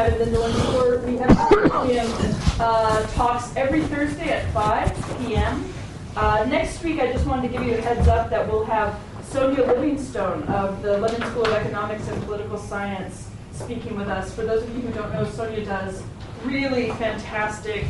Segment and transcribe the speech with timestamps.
[0.00, 5.70] one we have uh, talks every Thursday at 5 p.m.
[6.16, 8.98] Uh, next week, I just wanted to give you a heads up that we'll have
[9.24, 14.34] Sonia Livingstone of the London School of Economics and Political Science speaking with us.
[14.34, 16.02] For those of you who don't know, Sonia does
[16.44, 17.84] really fantastic,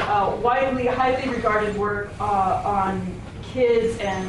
[0.00, 4.28] uh, widely, highly regarded work uh, on kids and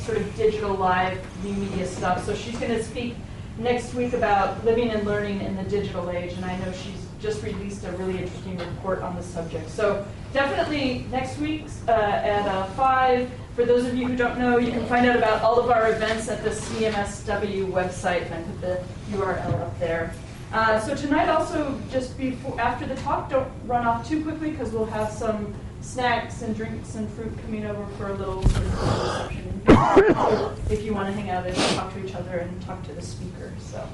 [0.00, 2.26] sort of digital live new media stuff.
[2.26, 3.14] So she's going to speak
[3.58, 7.42] next week about living and learning in the digital age, and I know she's just
[7.42, 9.70] released a really interesting report on the subject.
[9.70, 13.30] So definitely next week uh, at uh, 5.
[13.54, 15.92] For those of you who don't know, you can find out about all of our
[15.92, 18.80] events at the CMSW website, and I put the
[19.16, 20.12] URL up there.
[20.52, 24.70] Uh, so tonight also, just before after the talk, don't run off too quickly because
[24.70, 29.02] we'll have some snacks and drinks and fruit coming over for a little sort of
[29.02, 29.62] reception.
[30.70, 33.02] if you want to hang out and talk to each other and talk to the
[33.02, 33.52] speaker.
[33.58, 33.86] So,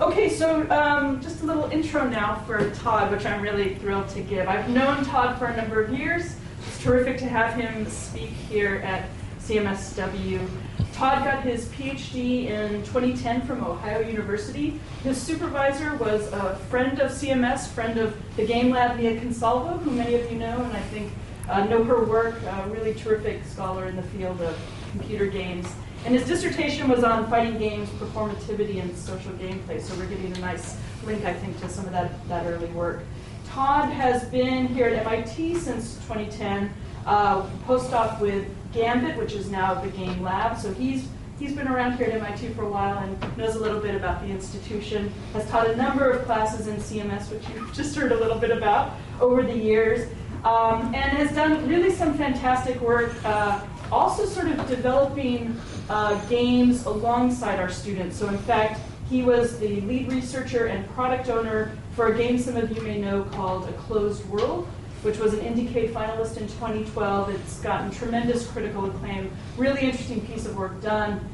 [0.00, 4.20] okay, so um, just a little intro now for Todd, which I'm really thrilled to
[4.20, 4.48] give.
[4.48, 6.36] I've known Todd for a number of years.
[6.66, 9.08] It's terrific to have him speak here at
[9.44, 10.48] CMSW.
[10.94, 14.80] Todd got his PhD in 2010 from Ohio University.
[15.02, 19.90] His supervisor was a friend of CMS, friend of the Game Lab, Mia Consalvo, who
[19.90, 21.12] many of you know, and I think
[21.48, 24.56] uh, know her work, a really terrific scholar in the field of
[24.92, 25.66] computer games.
[26.06, 29.80] And his dissertation was on fighting games, performativity, and social gameplay.
[29.80, 33.02] So we're giving a nice link, I think, to some of that, that early work.
[33.48, 36.72] Todd has been here at MIT since 2010,
[37.06, 40.58] uh, postdoc with Gambit, which is now the Game Lab.
[40.58, 41.08] So he's
[41.38, 44.20] he's been around here at MIT for a while and knows a little bit about
[44.20, 45.12] the institution.
[45.32, 48.50] Has taught a number of classes in CMS, which you've just heard a little bit
[48.50, 50.10] about over the years,
[50.44, 53.12] um, and has done really some fantastic work.
[53.24, 55.56] Uh, also, sort of developing
[55.88, 58.16] uh, games alongside our students.
[58.16, 62.56] So, in fact, he was the lead researcher and product owner for a game some
[62.56, 64.66] of you may know called A Closed World,
[65.04, 67.28] which was an IndieCade finalist in 2012.
[67.30, 69.30] It's gotten tremendous critical acclaim.
[69.58, 71.28] Really interesting piece of work done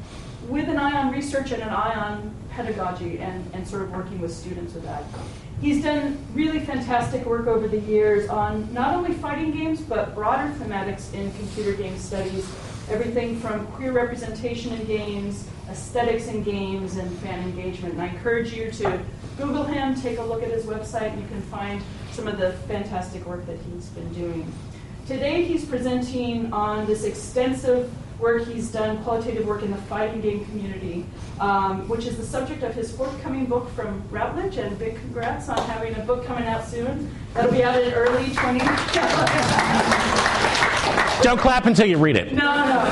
[0.49, 4.19] with an eye on research and an eye on pedagogy and, and sort of working
[4.19, 5.03] with students with that.
[5.61, 10.51] He's done really fantastic work over the years on not only fighting games, but broader
[10.55, 12.49] thematics in computer game studies.
[12.89, 17.93] Everything from queer representation in games, aesthetics in games, and fan engagement.
[17.93, 18.99] And I encourage you to
[19.37, 21.15] Google him, take a look at his website.
[21.15, 24.51] You can find some of the fantastic work that he's been doing.
[25.07, 30.45] Today, he's presenting on this extensive work he's done, qualitative work in the fighting game
[30.45, 31.05] community,
[31.39, 34.57] um, which is the subject of his forthcoming book from Routledge.
[34.57, 37.09] And big congrats on having a book coming out soon.
[37.33, 38.59] That'll be out in early 20.
[41.23, 42.33] Don't clap until you read it.
[42.33, 42.83] No, no,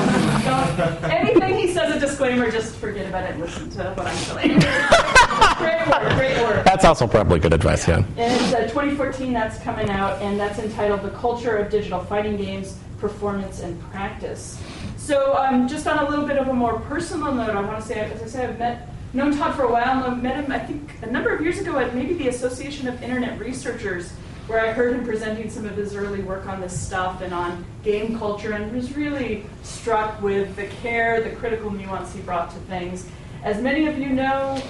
[0.44, 0.98] no.
[1.08, 4.62] Anything he says a disclaimer, just forget about it and listen to what I'm saying.
[5.60, 6.64] great work, great work.
[6.64, 7.96] That's also probably good advice, yeah.
[7.96, 12.36] And it's uh, 2014 that's coming out, and that's entitled The Culture of Digital Fighting
[12.36, 14.62] Games Performance and Practice.
[14.96, 17.86] So, um, just on a little bit of a more personal note, I want to
[17.86, 20.52] say, as I said, I've met known Todd for a while, and I met him,
[20.52, 24.12] I think, a number of years ago at maybe the Association of Internet Researchers
[24.50, 27.64] where I heard him presenting some of his early work on this stuff and on
[27.84, 32.56] game culture, and was really struck with the care, the critical nuance he brought to
[32.62, 33.06] things.
[33.44, 34.60] As many of you know,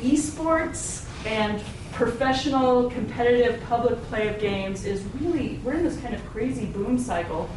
[0.00, 1.62] esports and
[1.92, 6.98] professional, competitive, public play of games is really, we're in this kind of crazy boom
[6.98, 7.48] cycle.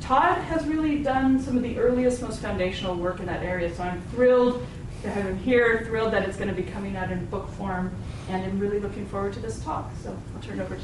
[0.00, 3.84] Todd has really done some of the earliest, most foundational work in that area, so
[3.84, 4.66] I'm thrilled
[5.02, 7.94] to have him here, thrilled that it's going to be coming out in book form
[8.28, 9.90] and I'm really looking forward to this talk.
[10.02, 10.82] So I'll turn it over to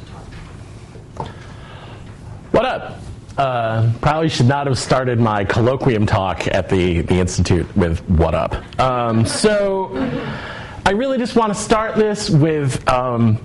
[1.16, 1.30] Todd.
[2.50, 3.00] What up?
[3.36, 8.34] Uh, probably should not have started my colloquium talk at the, the Institute with what
[8.34, 8.80] up.
[8.80, 9.90] Um, so
[10.86, 13.36] I really just want to start this with um,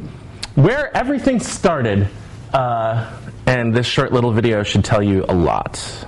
[0.55, 2.07] where everything started.
[2.53, 3.11] Uh,
[3.45, 6.05] and this short little video should tell you a lot.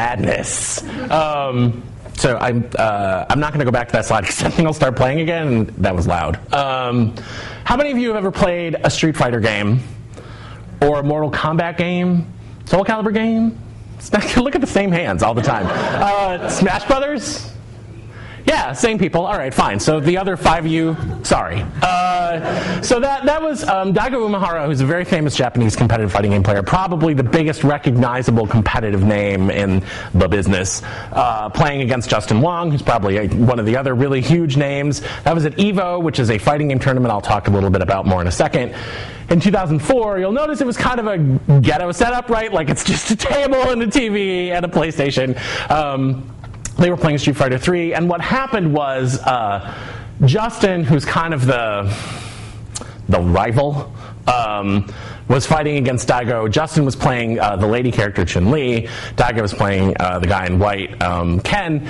[0.00, 0.82] Madness.
[1.10, 1.82] Um,
[2.14, 4.66] so I'm uh, I'm not going to go back to that slide because I think
[4.66, 6.36] I'll start playing again, and that was loud.
[6.54, 7.14] Um,
[7.64, 9.80] how many of you have ever played a Street Fighter game,
[10.80, 12.32] or a Mortal Kombat game,
[12.64, 13.58] Soul Calibur game?
[14.42, 15.66] Look at the same hands all the time.
[15.68, 17.49] Uh, Smash Brothers.
[18.50, 19.26] Yeah, same people.
[19.26, 19.78] All right, fine.
[19.78, 21.64] So the other five of you, sorry.
[21.82, 26.32] Uh, so that that was um, Daigo Umehara, who's a very famous Japanese competitive fighting
[26.32, 30.82] game player, probably the biggest recognizable competitive name in the business,
[31.12, 35.02] uh, playing against Justin Wong, who's probably a, one of the other really huge names.
[35.22, 37.82] That was at Evo, which is a fighting game tournament I'll talk a little bit
[37.82, 38.74] about more in a second.
[39.28, 42.52] In 2004, you'll notice it was kind of a ghetto setup, right?
[42.52, 45.38] Like it's just a table and a TV and a PlayStation.
[45.70, 46.28] Um,
[46.80, 49.74] they were playing Street Fighter 3, and what happened was uh,
[50.24, 51.94] Justin, who's kind of the
[53.08, 53.92] the rival,
[54.26, 54.86] um,
[55.28, 56.50] was fighting against Daigo.
[56.50, 58.88] Justin was playing uh, the lady character Chun Li.
[59.16, 61.88] Daigo was playing uh, the guy in white, um, Ken.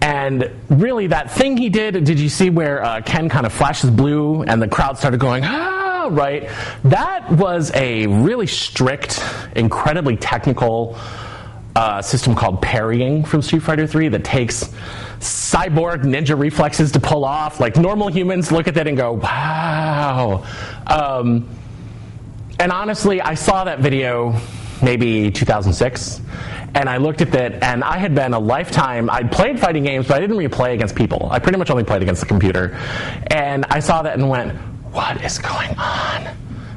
[0.00, 3.90] And really, that thing he did, did you see where uh, Ken kind of flashes
[3.90, 6.48] blue and the crowd started going, ah, right?
[6.84, 9.24] That was a really strict,
[9.54, 10.98] incredibly technical
[11.76, 14.64] uh, system called parrying from Street Fighter 3 that takes
[15.20, 17.60] cyborg ninja reflexes to pull off.
[17.60, 20.42] Like normal humans look at that and go, wow.
[20.86, 21.46] Um,
[22.58, 24.40] and honestly, I saw that video
[24.82, 26.22] maybe 2006
[26.74, 29.08] and I looked at that, and I had been a lifetime.
[29.08, 31.28] I'd played fighting games, but I didn't really play against people.
[31.30, 32.76] I pretty much only played against the computer.
[33.28, 34.52] And I saw that and went,
[34.92, 36.28] "What is going on?"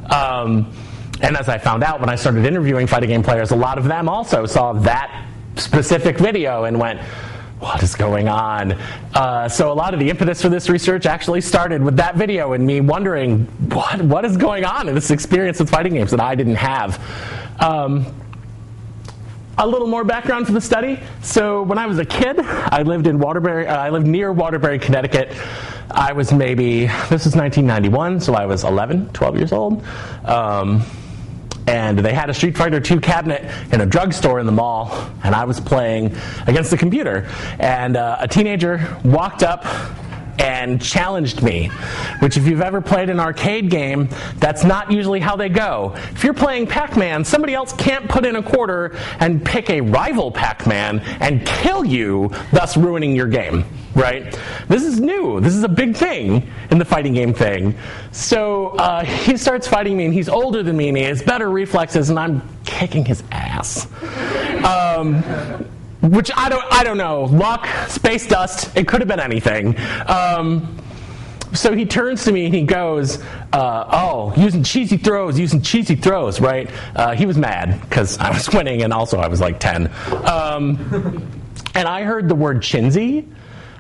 [0.09, 0.71] Um,
[1.21, 3.85] and as I found out when I started interviewing fighting game players, a lot of
[3.85, 5.25] them also saw that
[5.55, 6.99] specific video and went,
[7.59, 8.71] what is going on?
[9.13, 12.53] Uh, so a lot of the impetus for this research actually started with that video
[12.53, 16.21] and me wondering what what is going on in this experience with fighting games that
[16.21, 17.01] I didn't have.
[17.59, 18.05] Um,
[19.57, 21.01] a little more background for the study.
[21.21, 23.67] So when I was a kid, I lived in Waterbury.
[23.67, 25.35] Uh, I lived near Waterbury, Connecticut.
[25.91, 29.83] I was maybe this was 1991, so I was 11, 12 years old.
[30.23, 30.85] Um,
[31.69, 35.35] and they had a Street Fighter II cabinet in a drugstore in the mall, and
[35.35, 36.15] I was playing
[36.47, 37.29] against the computer.
[37.59, 39.63] And uh, a teenager walked up
[40.39, 41.67] and challenged me,
[42.19, 45.93] which, if you've ever played an arcade game, that's not usually how they go.
[46.11, 49.81] If you're playing Pac Man, somebody else can't put in a quarter and pick a
[49.81, 53.65] rival Pac Man and kill you, thus ruining your game,
[53.95, 54.39] right?
[54.67, 55.39] This is new.
[55.41, 57.75] This is a big thing in the fighting game thing.
[58.11, 61.49] So uh, he starts fighting me, and he's older than me, and he has better
[61.49, 63.87] reflexes, and I'm kicking his ass.
[64.63, 65.23] Um,
[66.01, 67.23] which I don't, I don't know.
[67.25, 69.75] Luck, space dust, it could have been anything.
[70.07, 70.77] Um,
[71.53, 73.21] so he turns to me and he goes,
[73.53, 78.29] uh, "Oh, using cheesy throws, using cheesy throws, right?" Uh, he was mad because I
[78.31, 79.91] was winning, and also I was like ten.
[80.25, 81.27] Um,
[81.73, 83.25] and I heard the word "chinsy."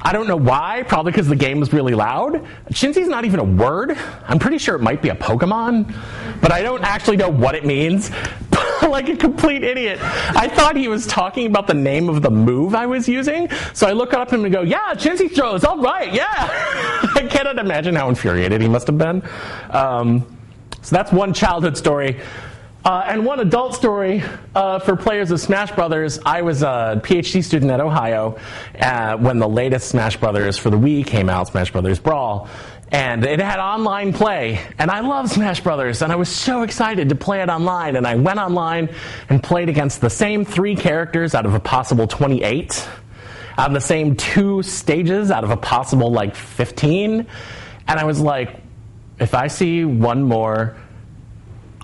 [0.01, 0.83] I don't know why.
[0.87, 2.45] Probably because the game was really loud.
[2.71, 3.97] Chinsy's not even a word.
[4.27, 5.93] I'm pretty sure it might be a Pokemon,
[6.41, 8.11] but I don't actually know what it means.
[8.81, 9.99] like a complete idiot.
[10.01, 13.49] I thought he was talking about the name of the move I was using.
[13.73, 15.63] So I look up at him and go, Yeah, Chinsey throws.
[15.63, 16.25] All right, yeah.
[17.15, 19.21] I cannot imagine how infuriated he must have been.
[19.69, 20.25] Um,
[20.81, 22.19] so that's one childhood story.
[22.83, 24.23] Uh, and one adult story
[24.55, 26.17] uh, for players of Smash Brothers.
[26.25, 28.37] I was a PhD student at Ohio
[28.79, 32.47] uh, when the latest Smash Brothers for the Wii came out, Smash Brothers Brawl.
[32.89, 34.61] And it had online play.
[34.79, 36.01] And I love Smash Brothers.
[36.01, 37.97] And I was so excited to play it online.
[37.97, 38.89] And I went online
[39.27, 42.87] and played against the same three characters out of a possible 28,
[43.57, 47.27] on the same two stages out of a possible like 15.
[47.89, 48.55] And I was like,
[49.19, 50.77] if I see one more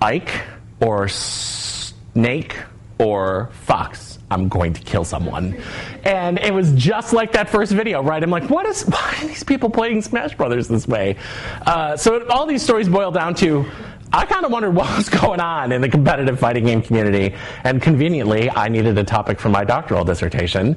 [0.00, 0.30] Ike,
[0.80, 2.56] or snake
[2.98, 4.18] or fox.
[4.30, 5.60] I'm going to kill someone.
[6.04, 8.22] And it was just like that first video, right?
[8.22, 11.16] I'm like, what is, why are these people playing Smash Brothers this way?
[11.64, 13.64] Uh, so all these stories boil down to,
[14.12, 17.34] I kind of wondered what was going on in the competitive fighting game community.
[17.64, 20.76] And conveniently, I needed a topic for my doctoral dissertation.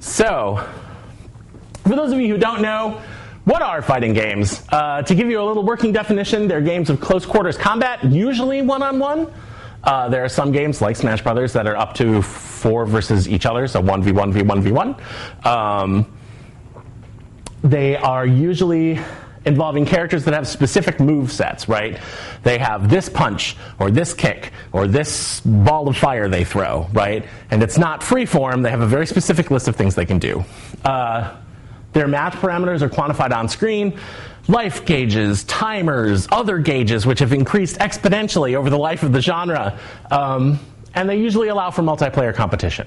[0.00, 0.66] So,
[1.84, 3.00] for those of you who don't know,
[3.44, 4.62] what are fighting games?
[4.70, 8.62] Uh, to give you a little working definition, they're games of close quarters combat, usually
[8.62, 9.32] one on one.
[9.84, 13.66] there are some games like Smash Brothers that are up to four versus each other,
[13.66, 14.96] so 1v1, v1,
[15.44, 15.46] v1.
[15.46, 16.06] Um,
[17.62, 19.00] they are usually
[19.44, 21.98] involving characters that have specific move sets, right?
[22.42, 27.26] They have this punch, or this kick, or this ball of fire they throw, right?
[27.50, 30.18] And it's not free form, they have a very specific list of things they can
[30.18, 30.44] do.
[30.84, 31.36] Uh,
[31.92, 33.98] their match parameters are quantified on screen.
[34.48, 39.78] Life gauges, timers, other gauges, which have increased exponentially over the life of the genre.
[40.10, 40.58] Um,
[40.94, 42.86] and they usually allow for multiplayer competition.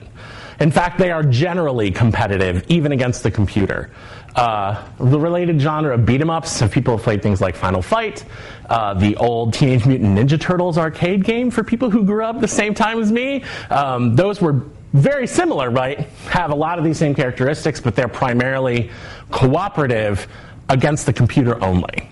[0.59, 3.91] In fact, they are generally competitive, even against the computer.
[4.35, 7.81] Uh, the related genre of beat 'em ups, so people have played things like Final
[7.81, 8.25] Fight,
[8.69, 12.47] uh, the old Teenage Mutant Ninja Turtles arcade game for people who grew up the
[12.47, 13.43] same time as me.
[13.69, 14.61] Um, those were
[14.95, 15.99] very similar, right?
[16.29, 18.89] Have a lot of these same characteristics, but they're primarily
[19.29, 20.27] cooperative
[20.69, 22.09] against the computer only.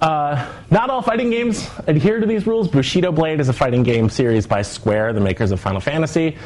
[0.00, 2.68] Uh, not all fighting games adhere to these rules.
[2.68, 6.36] Bushido Blade is a fighting game series by Square, the makers of Final Fantasy.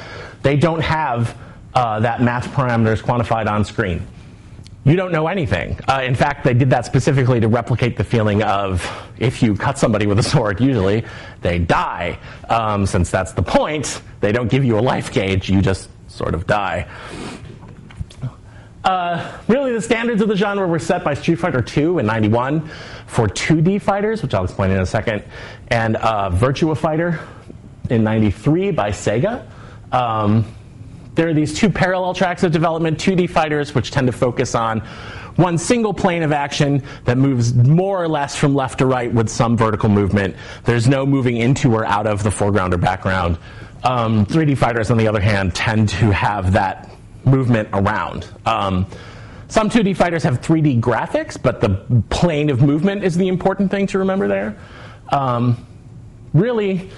[0.43, 1.38] They don't have
[1.75, 4.07] uh, that match parameters quantified on screen.
[4.87, 5.81] You don't know anything.
[5.88, 8.88] Uh, in fact, they did that specifically to replicate the feeling of
[9.19, 11.05] if you cut somebody with a sword, usually
[11.43, 12.21] they die.
[12.49, 16.35] Um, since that's the point, they don't give you a life gauge, you just sort
[16.35, 16.87] of die.
[18.85, 22.71] Uh, really, the standards of the genre were set by Street Fighter II in 91
[23.09, 25.25] for 2D fighters, which I'll explain in a second,
[25.66, 27.19] and uh, Virtua Fighter
[27.90, 29.45] in 93 by Sega.
[29.90, 30.45] Um,
[31.17, 34.81] there are these two parallel tracks of development 2D fighters, which tend to focus on
[35.37, 39.29] one single plane of action that moves more or less from left to right with
[39.29, 40.37] some vertical movement.
[40.65, 43.39] There's no moving into or out of the foreground or background.
[43.83, 46.91] Um, 3D fighters, on the other hand, tend to have that
[47.25, 48.27] movement around.
[48.45, 48.87] Um,
[49.49, 53.87] some 2D fighters have 3D graphics, but the plane of movement is the important thing
[53.89, 54.59] to remember there.
[55.11, 55.67] Um,
[56.35, 56.91] really,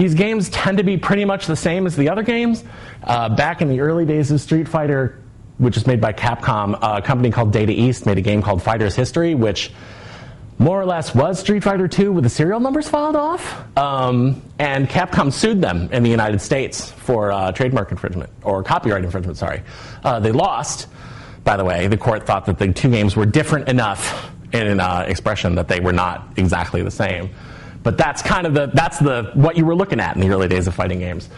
[0.00, 2.64] these games tend to be pretty much the same as the other games.
[3.04, 5.20] Uh, back in the early days of Street Fighter,
[5.58, 8.96] which was made by Capcom, a company called Data East made a game called Fighter's
[8.96, 9.70] History, which
[10.58, 13.62] more or less was Street Fighter 2 with the serial numbers filed off.
[13.76, 19.04] Um, and Capcom sued them in the United States for uh, trademark infringement, or copyright
[19.04, 19.62] infringement, sorry.
[20.02, 20.88] Uh, they lost,
[21.44, 21.88] by the way.
[21.88, 25.80] The court thought that the two games were different enough in uh, expression that they
[25.80, 27.30] were not exactly the same.
[27.82, 30.48] But that's kind of the, that's the, what you were looking at in the early
[30.48, 31.28] days of fighting games.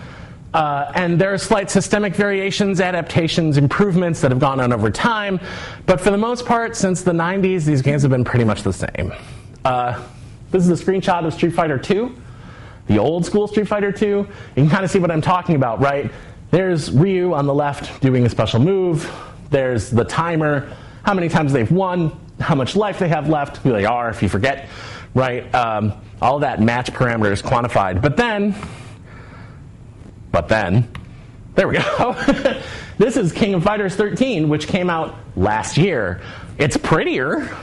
[0.54, 5.40] Uh, and there are slight systemic variations, adaptations, improvements that have gone on over time.
[5.87, 8.72] But for the most part, since the 90s, these games have been pretty much the
[8.72, 9.12] same.
[9.64, 10.02] Uh,
[10.50, 12.12] this is a screenshot of Street Fighter II,
[12.87, 14.08] the old school Street Fighter II.
[14.08, 16.11] You can kind of see what I'm talking about, right?
[16.50, 19.11] There's Ryu on the left doing a special move.
[19.49, 20.70] There's the timer,
[21.02, 24.22] how many times they've won, how much life they have left, who they are if
[24.22, 24.68] you forget,
[25.14, 25.52] right?
[25.54, 28.00] Um, all that match parameters quantified.
[28.00, 28.54] But then
[30.33, 30.88] but then,
[31.54, 32.16] there we go.
[32.99, 36.23] this is King of Fighters 13, which came out last year.
[36.59, 37.54] It's prettier.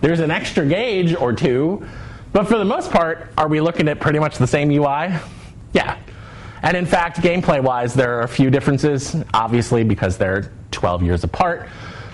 [0.00, 1.86] There's an extra gauge or two.
[2.32, 5.14] But for the most part, are we looking at pretty much the same UI?
[5.72, 5.96] Yeah.
[6.62, 11.22] And in fact, gameplay wise, there are a few differences, obviously, because they're 12 years
[11.22, 11.68] apart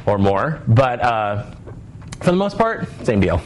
[0.04, 0.62] or more.
[0.68, 1.54] But uh,
[2.20, 3.40] for the most part, same deal.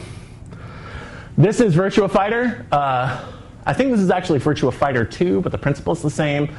[1.37, 2.65] This is Virtua Fighter.
[2.71, 3.23] Uh,
[3.63, 6.49] I think this is actually Virtua Fighter 2, but the principle is the same.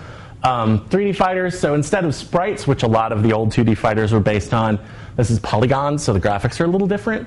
[0.45, 4.13] Um, 3D fighters, so instead of sprites, which a lot of the old 2D fighters
[4.13, 4.79] were based on,
[5.17, 7.27] this is polygons, so the graphics are a little different.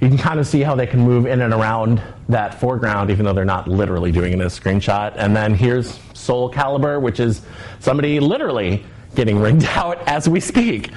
[0.00, 3.24] You can kind of see how they can move in and around that foreground, even
[3.24, 5.12] though they're not literally doing it in a screenshot.
[5.16, 7.42] And then here's Soul Calibur, which is
[7.80, 8.84] somebody literally
[9.16, 10.92] getting ringed out as we speak.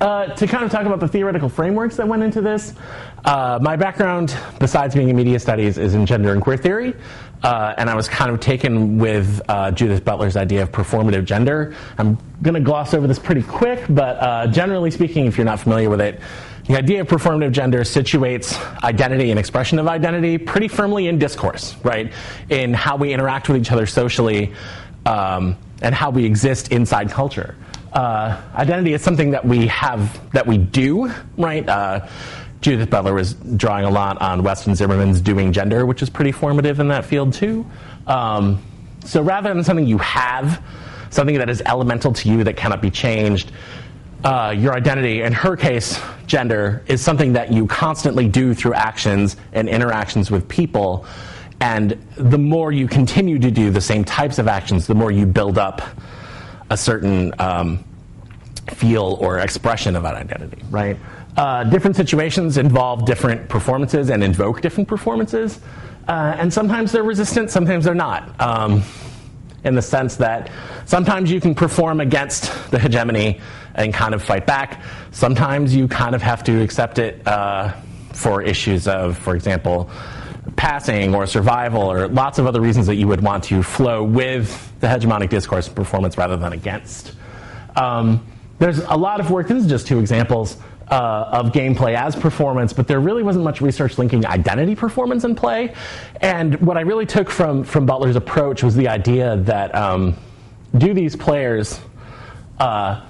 [0.00, 2.72] Uh, to kind of talk about the theoretical frameworks that went into this,
[3.24, 6.94] uh, my background, besides being in media studies, is in gender and queer theory.
[7.42, 11.74] Uh, and I was kind of taken with uh, Judith Butler's idea of performative gender.
[11.98, 15.58] I'm going to gloss over this pretty quick, but uh, generally speaking, if you're not
[15.58, 16.20] familiar with it,
[16.68, 21.74] the idea of performative gender situates identity and expression of identity pretty firmly in discourse,
[21.82, 22.12] right?
[22.50, 24.52] In how we interact with each other socially
[25.06, 27.56] um, and how we exist inside culture
[27.92, 31.68] uh, identity is something that we have, that we do, right?
[31.68, 32.06] Uh,
[32.60, 36.32] Judith Butler was drawing a lot on West and Zimmerman's Doing Gender, which is pretty
[36.32, 37.64] formative in that field too.
[38.06, 38.62] Um,
[39.04, 40.62] so rather than something you have,
[41.10, 43.52] something that is elemental to you that cannot be changed,
[44.24, 49.36] uh, your identity, in her case, gender, is something that you constantly do through actions
[49.52, 51.06] and interactions with people.
[51.60, 55.26] And the more you continue to do the same types of actions, the more you
[55.26, 55.82] build up
[56.70, 57.84] a certain um,
[58.70, 60.96] feel or expression of that identity, right?
[61.36, 65.60] Uh, different situations involve different performances and invoke different performances.
[66.08, 68.40] Uh, and sometimes they're resistant, sometimes they're not.
[68.40, 68.82] Um,
[69.64, 70.50] in the sense that
[70.84, 73.40] sometimes you can perform against the hegemony
[73.74, 74.82] and kind of fight back.
[75.10, 77.72] Sometimes you kind of have to accept it uh,
[78.12, 79.90] for issues of, for example,
[80.58, 84.72] passing or survival or lots of other reasons that you would want to flow with
[84.80, 87.12] the hegemonic discourse performance rather than against.
[87.76, 88.26] Um,
[88.58, 90.56] there's a lot of work, this is just two examples,
[90.90, 95.36] uh, of gameplay as performance, but there really wasn't much research linking identity performance and
[95.36, 95.74] play.
[96.22, 100.16] And what I really took from, from Butler's approach was the idea that um,
[100.76, 101.78] do these players
[102.58, 103.07] uh,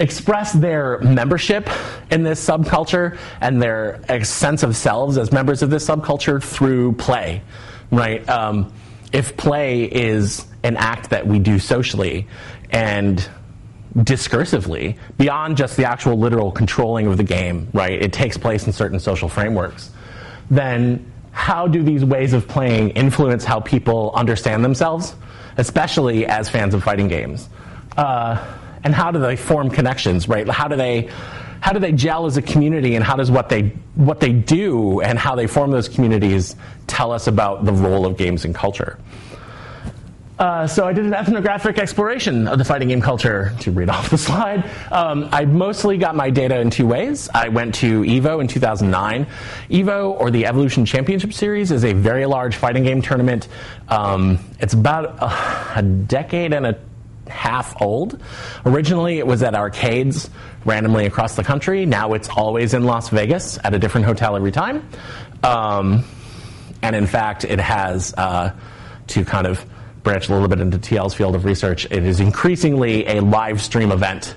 [0.00, 1.68] express their membership
[2.10, 7.42] in this subculture and their sense of selves as members of this subculture through play,
[7.90, 8.28] right?
[8.28, 8.72] Um,
[9.12, 12.26] if play is an act that we do socially
[12.70, 13.28] and
[13.96, 18.02] discursively beyond just the actual literal controlling of the game, right?
[18.02, 19.90] It takes place in certain social frameworks.
[20.50, 25.14] Then how do these ways of playing influence how people understand themselves,
[25.56, 27.48] especially as fans of fighting games?
[27.96, 28.44] Uh,
[28.84, 30.48] and how do they form connections, right?
[30.48, 31.10] How do they
[31.60, 35.00] how do they gel as a community and how does what they what they do
[35.00, 38.98] and how they form those communities tell us about the role of games in culture?
[40.38, 43.52] Uh, so I did an ethnographic exploration of the fighting game culture.
[43.60, 47.28] To read off the slide, um, I mostly got my data in two ways.
[47.32, 49.26] I went to Evo in 2009.
[49.70, 53.48] Evo, or the Evolution Championship Series, is a very large fighting game tournament.
[53.88, 56.78] Um, it's about a, a decade and a
[57.28, 58.20] half old.
[58.66, 60.30] Originally, it was at arcades
[60.64, 61.86] randomly across the country.
[61.86, 64.88] Now it's always in Las Vegas at a different hotel every time.
[65.42, 66.04] Um,
[66.82, 68.54] and in fact, it has uh,
[69.08, 69.64] to kind of
[70.04, 73.90] branch a little bit into TL's field of research, it is increasingly a live stream
[73.90, 74.36] event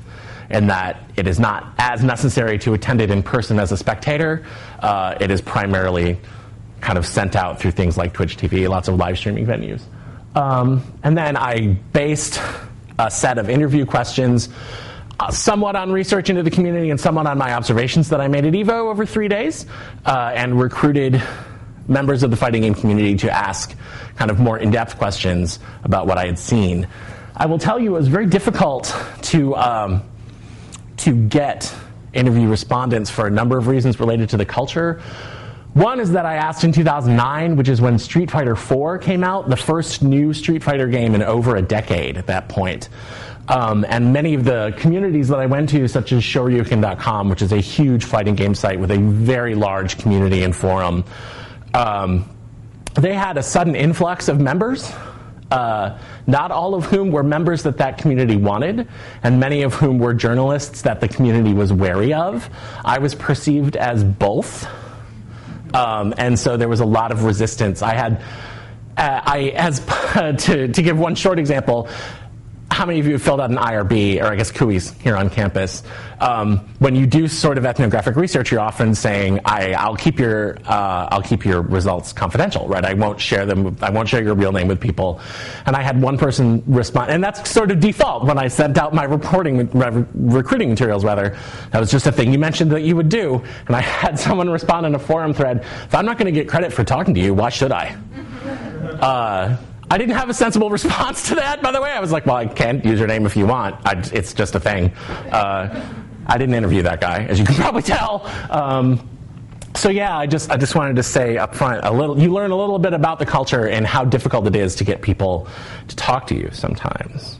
[0.49, 4.45] in that it is not as necessary to attend it in person as a spectator.
[4.79, 6.17] Uh, it is primarily
[6.79, 9.81] kind of sent out through things like Twitch TV, lots of live streaming venues.
[10.35, 12.41] Um, and then I based
[12.99, 14.49] a set of interview questions.
[15.19, 18.45] Uh, somewhat on research into the community and somewhat on my observations that I made
[18.45, 19.65] at Evo over three days,
[20.05, 21.21] uh, and recruited
[21.87, 23.75] members of the fighting game community to ask
[24.15, 26.87] kind of more in depth questions about what I had seen.
[27.35, 30.03] I will tell you, it was very difficult to, um,
[30.97, 31.73] to get
[32.13, 35.01] interview respondents for a number of reasons related to the culture.
[35.77, 39.47] One is that I asked in 2009, which is when Street Fighter IV came out,
[39.47, 42.89] the first new Street Fighter game in over a decade at that point.
[43.47, 47.51] Um, and many of the communities that I went to, such as Shoryuken.com, which is
[47.51, 51.03] a huge fighting game site with a very large community and forum,
[51.75, 52.27] um,
[52.95, 54.91] they had a sudden influx of members.
[55.51, 58.87] Uh, not all of whom were members that that community wanted,
[59.21, 62.49] and many of whom were journalists that the community was wary of.
[62.83, 64.67] I was perceived as both,
[65.73, 67.81] um, and so there was a lot of resistance.
[67.81, 68.21] I had,
[68.97, 69.79] uh, I as
[70.45, 71.89] to to give one short example,
[72.77, 75.31] how many of you have filled out an IRB, or I guess COUHES here on
[75.31, 75.81] campus?
[76.19, 80.59] Um, when you do sort of ethnographic research, you're often saying, I, will keep your,
[80.63, 82.85] uh, I'll keep your results confidential, right?
[82.85, 85.19] I won't share them, I won't share your real name with people.
[85.65, 88.93] And I had one person respond, and that's sort of default when I sent out
[88.93, 91.35] my reporting, re- recruiting materials, rather.
[91.71, 93.41] That was just a thing you mentioned that you would do.
[93.65, 96.47] And I had someone respond in a forum thread, if I'm not going to get
[96.47, 97.97] credit for talking to you, why should I?
[99.01, 99.57] Uh,
[99.89, 101.91] I didn't have a sensible response to that, by the way.
[101.91, 103.75] I was like, well, I can't use your name if you want.
[103.85, 104.91] I, it's just a thing.
[105.31, 105.87] Uh,
[106.25, 108.29] I didn't interview that guy, as you can probably tell.
[108.49, 109.09] Um,
[109.75, 112.19] so yeah, I just I just wanted to say up front a little.
[112.19, 115.01] You learn a little bit about the culture and how difficult it is to get
[115.01, 115.47] people
[115.87, 117.39] to talk to you sometimes.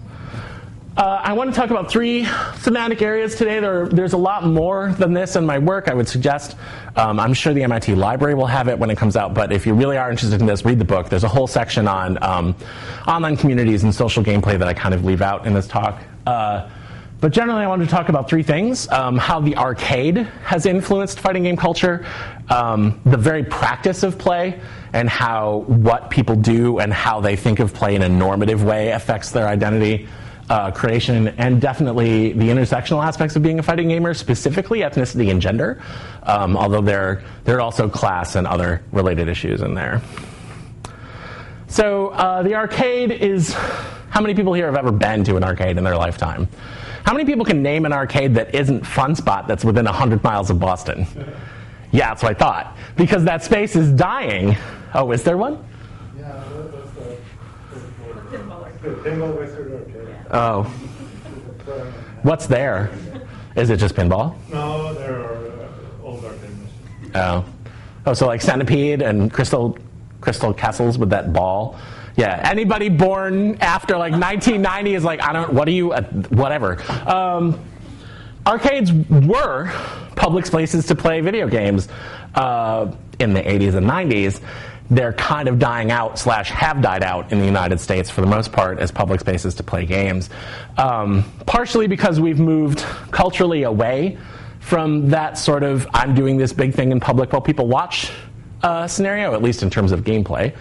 [0.97, 3.60] Uh, I want to talk about three thematic areas today.
[3.60, 5.89] There, there's a lot more than this in my work.
[5.89, 6.57] I would suggest,
[6.95, 9.67] um, I'm sure the MIT library will have it when it comes out, but if
[9.67, 11.07] you really are interested in this, read the book.
[11.07, 12.55] There's a whole section on um,
[13.07, 16.01] online communities and social gameplay that I kind of leave out in this talk.
[16.25, 16.67] Uh,
[17.21, 21.19] but generally, I wanted to talk about three things um, how the arcade has influenced
[21.19, 22.07] fighting game culture,
[22.49, 24.60] um, the very practice of play,
[24.93, 28.89] and how what people do and how they think of play in a normative way
[28.89, 30.07] affects their identity
[30.49, 35.41] uh, creation, and definitely the intersectional aspects of being a fighting gamer, specifically ethnicity and
[35.41, 35.81] gender,
[36.23, 40.01] um, although there, there are also class and other related issues in there.
[41.67, 43.53] So, uh, the arcade is
[44.10, 46.47] how many people here have ever been to an arcade in their lifetime?
[47.03, 50.49] How many people can name an arcade that isn't Fun Spot that's within 100 miles
[50.49, 51.05] of Boston?
[51.91, 52.77] Yeah, that's what I thought.
[52.95, 54.57] Because that space is dying.
[54.93, 55.63] Oh, is there one?
[56.17, 56.88] Yeah, that's
[58.81, 60.15] pinball arcade.
[60.31, 60.63] Oh.
[62.23, 62.91] What's there?
[63.55, 64.35] Is it just pinball?
[64.51, 65.69] No, there are uh,
[66.03, 67.15] old arcade machines.
[67.15, 67.45] Oh.
[68.05, 69.77] Oh, so like Centipede and Crystal
[70.21, 71.77] Crystal Castles with that ball.
[72.15, 76.81] Yeah, anybody born after like 1990 is like, I don't, what are you, uh, whatever.
[77.07, 77.63] Um,
[78.45, 79.71] arcades were
[80.15, 81.87] public spaces to play video games
[82.33, 84.41] uh, in the 80s and 90s
[84.89, 88.28] they're kind of dying out slash have died out in the United States for the
[88.28, 90.30] most part as public spaces to play games.
[90.78, 92.80] Um, partially because we've moved
[93.12, 94.17] culturally away
[94.60, 98.12] from that sort of I'm doing this big thing in public while people watch
[98.63, 100.56] uh, scenario, at least in terms of gameplay.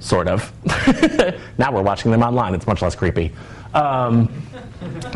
[0.00, 0.52] Sort of.
[1.58, 2.54] now we're watching them online.
[2.54, 3.32] It's much less creepy.
[3.74, 4.28] Um,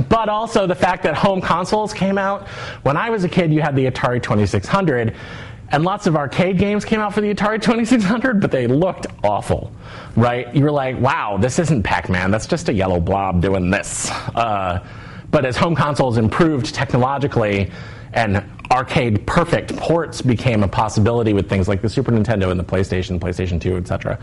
[0.09, 2.47] but also the fact that home consoles came out.
[2.83, 5.15] When I was a kid, you had the Atari 2600,
[5.71, 9.73] and lots of arcade games came out for the Atari 2600, but they looked awful,
[10.15, 10.55] right?
[10.55, 14.11] You were like, wow, this isn't Pac Man, that's just a yellow blob doing this.
[14.11, 14.87] Uh,
[15.31, 17.71] but as home consoles improved technologically
[18.13, 22.65] and arcade perfect ports became a possibility with things like the Super Nintendo and the
[22.65, 24.19] PlayStation, PlayStation 2, etc.,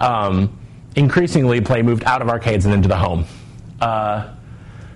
[0.00, 0.58] um,
[0.96, 3.24] increasingly play moved out of arcades and into the home.
[3.80, 4.34] Uh,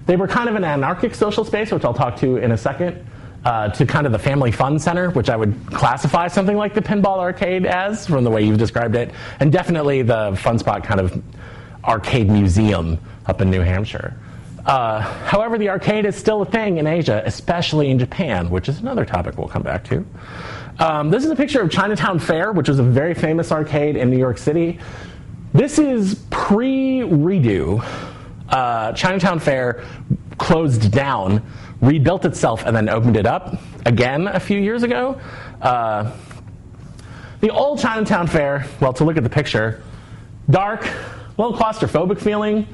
[0.07, 3.07] they were kind of an anarchic social space, which I'll talk to in a second
[3.45, 6.83] uh, to kind of the family fun center, which I would classify something like the
[6.83, 11.01] pinball arcade as, from the way you've described it, and definitely the fun spot kind
[11.01, 11.23] of
[11.85, 14.17] arcade museum up in New Hampshire.
[14.65, 18.79] Uh, however, the arcade is still a thing in Asia, especially in Japan, which is
[18.79, 20.07] another topic we'll come back to.
[20.79, 24.09] Um, this is a picture of Chinatown Fair, which was a very famous arcade in
[24.09, 24.79] New York City.
[25.53, 27.85] This is pre redo.
[28.49, 29.85] Uh, Chinatown Fair
[30.43, 31.41] closed down
[31.81, 35.21] rebuilt itself and then opened it up again a few years ago.
[35.61, 36.11] Uh,
[37.41, 39.83] the old Chinatown Fair, well, to look at the picture,
[40.51, 40.89] dark,
[41.39, 42.67] little claustrophobic feeling,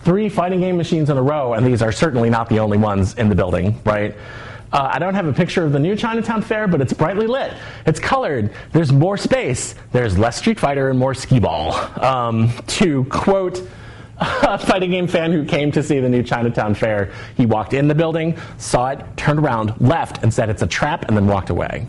[0.00, 3.14] three fighting game machines in a row, and these are certainly not the only ones
[3.14, 4.16] in the building, right?
[4.72, 7.52] Uh, I don't have a picture of the new Chinatown Fair, but it's brightly lit.
[7.86, 8.52] It's colored.
[8.72, 9.76] There's more space.
[9.92, 11.72] There's less Street Fighter and more Skee Ball.
[12.02, 13.62] Um, to quote
[14.18, 17.12] a fighting game fan who came to see the new Chinatown Fair.
[17.36, 21.06] He walked in the building, saw it, turned around, left, and said it's a trap,
[21.08, 21.86] and then walked away.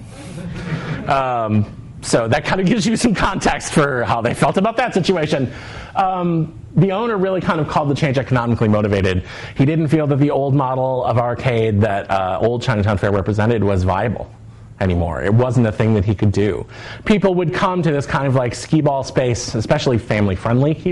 [1.07, 4.93] Um, so that kind of gives you some context for how they felt about that
[4.93, 5.51] situation.
[5.95, 9.25] Um, the owner really kind of called the change economically motivated.
[9.55, 13.63] He didn't feel that the old model of arcade that uh, old Chinatown Fair represented
[13.63, 14.31] was viable
[14.79, 15.23] anymore.
[15.23, 16.65] It wasn't a thing that he could do.
[17.05, 20.91] People would come to this kind of like skee ball space, especially family friendly skee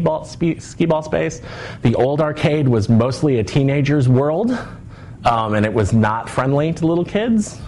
[0.86, 1.42] ball, space.
[1.82, 4.52] The old arcade was mostly a teenager's world,
[5.24, 7.60] um, and it was not friendly to little kids.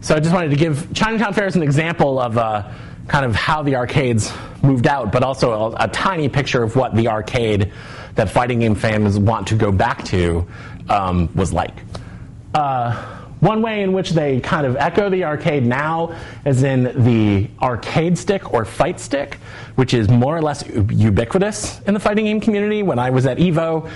[0.00, 2.70] So I just wanted to give Chinatown Fair as an example of uh,
[3.08, 6.94] kind of how the arcades moved out, but also a, a, tiny picture of what
[6.94, 7.72] the arcade
[8.14, 10.46] that fighting game fans want to go back to
[10.88, 11.74] um, was like.
[12.54, 17.46] Uh, one way in which they kind of echo the arcade now is in the
[17.60, 19.34] arcade stick or fight stick,
[19.74, 22.82] which is more or less ubiquitous in the fighting game community.
[22.82, 23.90] When I was at EVO,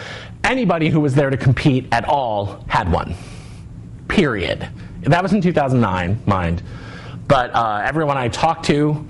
[0.45, 3.15] anybody who was there to compete at all had one.
[4.09, 4.69] Period.
[5.03, 6.63] That was in 2009, mind.
[7.27, 9.07] But uh, everyone I talked to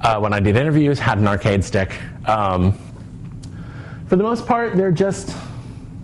[0.00, 1.98] uh, when I did interviews had an arcade stick.
[2.26, 2.78] Um,
[4.06, 5.36] for the most part, they're just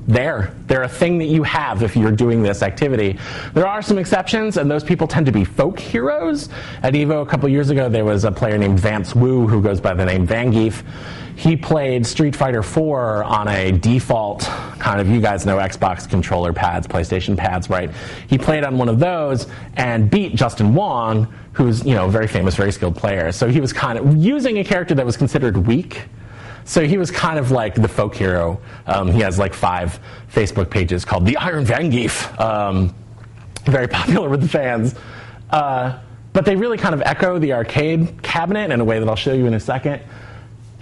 [0.08, 0.54] there.
[0.66, 3.18] They're a thing that you have if you're doing this activity.
[3.54, 6.48] There are some exceptions, and those people tend to be folk heroes.
[6.82, 9.80] At EVO a couple years ago, there was a player named Vance Wu who goes
[9.80, 10.82] by the name Vangief.
[11.36, 14.42] He played Street Fighter 4 on a default
[14.80, 17.92] kind of, you guys know Xbox controller pads, PlayStation pads, right?
[18.28, 22.26] He played on one of those and beat Justin Wong, who's, you know, a very
[22.26, 23.30] famous, very skilled player.
[23.30, 26.06] So he was kind of using a character that was considered weak
[26.68, 28.61] so he was kind of like the folk hero.
[28.87, 29.98] Um, he has like five
[30.31, 32.38] Facebook pages called the Iron Vangief.
[32.38, 32.94] Um,
[33.64, 34.94] very popular with the fans.
[35.48, 35.98] Uh,
[36.35, 39.33] but they really kind of echo the arcade cabinet in a way that I'll show
[39.33, 40.02] you in a second.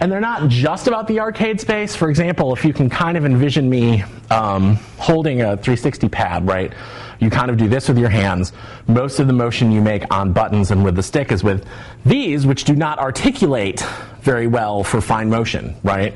[0.01, 1.95] And they're not just about the arcade space.
[1.95, 6.73] For example, if you can kind of envision me um, holding a 360 pad, right?
[7.19, 8.53] You kind of do this with your hands.
[8.87, 11.65] Most of the motion you make on buttons and with the stick is with
[12.05, 13.85] these, which do not articulate
[14.21, 16.13] very well for fine motion, right?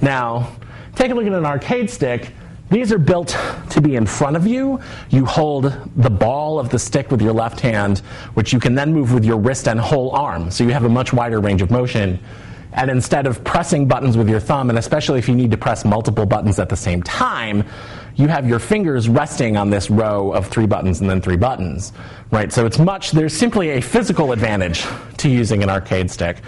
[0.00, 0.52] Now,
[0.94, 2.32] take a look at an arcade stick.
[2.70, 3.38] These are built
[3.70, 4.80] to be in front of you.
[5.10, 7.98] You hold the ball of the stick with your left hand,
[8.34, 10.50] which you can then move with your wrist and whole arm.
[10.50, 12.18] So you have a much wider range of motion.
[12.72, 15.84] And instead of pressing buttons with your thumb, and especially if you need to press
[15.84, 17.64] multiple buttons at the same time,
[18.16, 21.92] you have your fingers resting on this row of three buttons and then three buttons,
[22.30, 22.52] right?
[22.52, 24.84] So it's much, there's simply a physical advantage
[25.18, 26.38] to using an arcade stick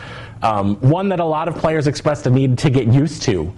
[0.43, 3.53] um, one that a lot of players expressed a need to get used to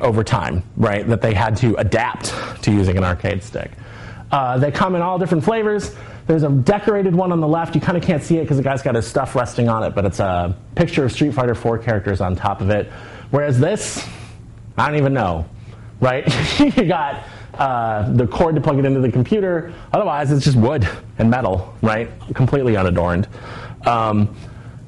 [0.00, 1.06] over time, right?
[1.06, 3.70] That they had to adapt to using an arcade stick.
[4.30, 5.94] Uh, they come in all different flavors.
[6.26, 7.74] There's a decorated one on the left.
[7.74, 9.94] You kind of can't see it because the guy's got his stuff resting on it,
[9.94, 12.90] but it's a picture of Street Fighter 4 characters on top of it.
[13.30, 14.06] Whereas this,
[14.76, 15.48] I don't even know,
[16.00, 16.26] right?
[16.76, 17.22] you got
[17.58, 19.72] uh, the cord to plug it into the computer.
[19.92, 20.88] Otherwise, it's just wood
[21.18, 22.10] and metal, right?
[22.34, 23.28] Completely unadorned.
[23.86, 24.34] Um,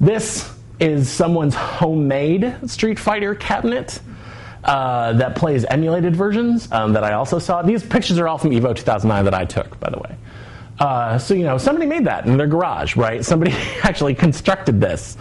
[0.01, 4.01] this is someone's homemade Street Fighter cabinet.
[4.65, 7.63] uh, that plays emulated versions um, that I also saw.
[7.63, 10.17] These pictures are all from Evo 2009 that I took, by the way.
[10.79, 13.25] Uh, so, you know, somebody made that in their garage, right?
[13.25, 13.53] Somebody
[13.83, 15.17] actually constructed this.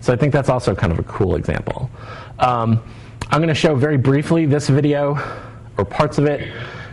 [0.00, 1.90] So I think that's also kind of a cool example.
[2.38, 2.82] Um,
[3.30, 5.18] I'm going to show very briefly this video,
[5.78, 6.52] or parts of it,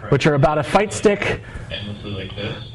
[0.10, 1.41] which are about a fight stick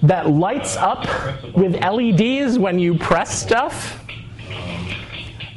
[0.03, 1.07] that lights up
[1.55, 4.04] with LEDs when you press stuff.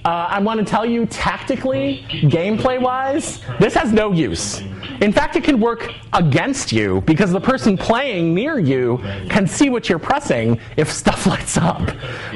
[0.08, 4.62] Uh, I want to tell you, tactically, gameplay wise, this has no use.
[5.02, 9.70] In fact, it can work against you because the person playing near you can see
[9.70, 11.92] what you're pressing if stuff lights up,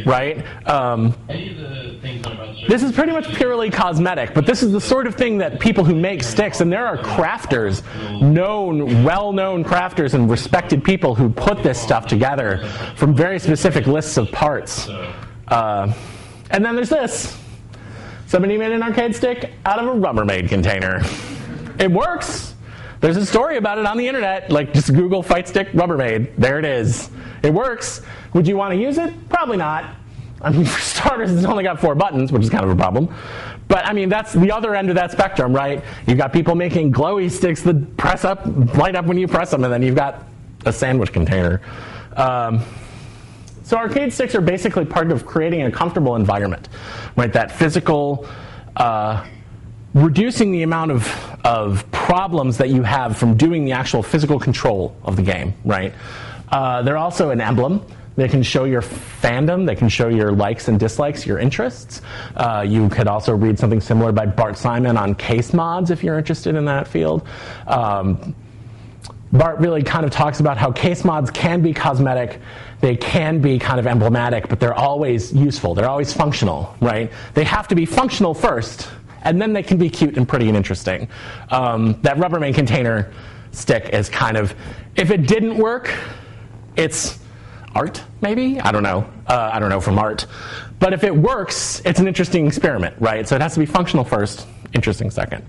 [0.05, 0.45] right?
[0.67, 1.15] Um,
[2.67, 5.85] this is pretty much purely cosmetic, but this is the sort of thing that people
[5.85, 7.83] who make sticks, and there are crafters,
[8.21, 13.87] known, well known crafters, and respected people who put this stuff together from very specific
[13.87, 14.89] lists of parts.
[15.47, 15.93] Uh,
[16.49, 17.40] and then there's this.
[18.31, 21.01] Somebody made an arcade stick out of a Rubbermaid container.
[21.77, 22.55] It works.
[23.01, 24.49] There's a story about it on the internet.
[24.49, 26.31] Like, just Google Fight Stick Rubbermaid.
[26.37, 27.09] There it is.
[27.43, 28.03] It works.
[28.33, 29.13] Would you want to use it?
[29.27, 29.97] Probably not.
[30.39, 33.13] I mean, for starters, it's only got four buttons, which is kind of a problem.
[33.67, 35.83] But I mean, that's the other end of that spectrum, right?
[36.07, 38.45] You've got people making glowy sticks that press up,
[38.77, 40.25] light up when you press them, and then you've got
[40.65, 41.59] a sandwich container.
[42.15, 42.63] Um,
[43.71, 46.67] so arcade sticks are basically part of creating a comfortable environment,
[47.15, 47.31] right?
[47.31, 48.27] That physical,
[48.75, 49.25] uh,
[49.93, 54.93] reducing the amount of, of problems that you have from doing the actual physical control
[55.03, 55.93] of the game, right?
[56.49, 57.81] Uh, they're also an emblem.
[58.17, 59.65] They can show your fandom.
[59.65, 62.01] They can show your likes and dislikes, your interests.
[62.35, 66.17] Uh, you could also read something similar by Bart Simon on case mods if you're
[66.17, 67.25] interested in that field.
[67.67, 68.35] Um,
[69.33, 72.41] Bart really kind of talks about how case mods can be cosmetic,
[72.81, 75.73] they can be kind of emblematic, but they're always useful.
[75.73, 77.11] They're always functional, right?
[77.33, 78.89] They have to be functional first,
[79.23, 81.07] and then they can be cute and pretty and interesting.
[81.49, 83.11] Um, that Rubbermaid container
[83.51, 84.53] stick is kind of,
[84.95, 85.93] if it didn't work,
[86.75, 87.19] it's
[87.75, 88.59] art, maybe?
[88.59, 89.07] I don't know.
[89.27, 90.25] Uh, I don't know from art.
[90.79, 93.27] But if it works, it's an interesting experiment, right?
[93.27, 95.45] So it has to be functional first, interesting second.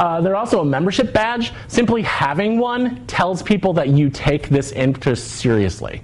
[0.00, 1.52] Uh, they're also a membership badge.
[1.68, 6.00] Simply having one tells people that you take this interest seriously,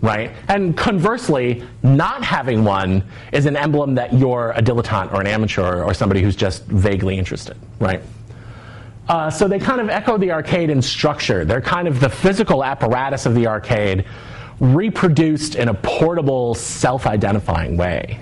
[0.00, 0.30] right?
[0.46, 5.82] And conversely, not having one is an emblem that you're a dilettante or an amateur
[5.82, 8.02] or somebody who's just vaguely interested, right?
[9.08, 11.44] Uh, so they kind of echo the arcade in structure.
[11.44, 14.04] They're kind of the physical apparatus of the arcade
[14.60, 18.20] reproduced in a portable, self identifying way.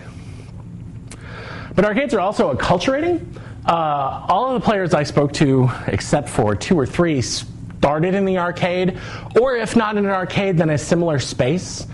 [1.74, 3.26] But arcades are also acculturating.
[3.66, 8.24] Uh, all of the players I spoke to, except for two or three, started in
[8.24, 8.98] the arcade,
[9.40, 11.86] or if not in an arcade, then a similar space.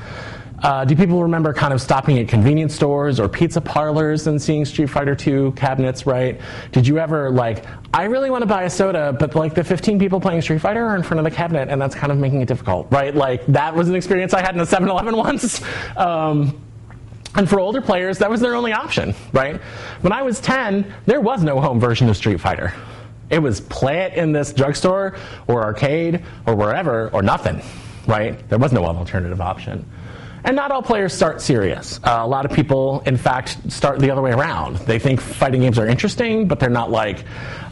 [0.62, 4.64] Uh, do people remember kind of stopping at convenience stores or pizza parlors and seeing
[4.64, 6.40] Street Fighter II cabinets, right?
[6.72, 9.98] Did you ever, like, I really want to buy a soda, but like the 15
[10.00, 12.40] people playing Street Fighter are in front of the cabinet, and that's kind of making
[12.40, 13.14] it difficult, right?
[13.14, 15.62] Like, that was an experience I had in a 7 Eleven once.
[15.96, 16.60] Um,
[17.34, 19.60] and for older players, that was their only option, right?
[20.00, 22.72] When I was 10, there was no home version of Street Fighter.
[23.30, 27.62] It was play it in this drugstore or arcade or wherever or nothing,
[28.06, 28.48] right?
[28.48, 29.84] There was no alternative option.
[30.44, 32.00] And not all players start serious.
[32.02, 34.76] Uh, a lot of people, in fact, start the other way around.
[34.76, 37.24] They think fighting games are interesting, but they're not like,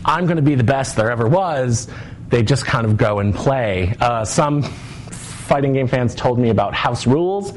[0.04, 1.88] I'm going to be the best there ever was.
[2.28, 3.94] They just kind of go and play.
[4.00, 7.56] Uh, some fighting game fans told me about house rules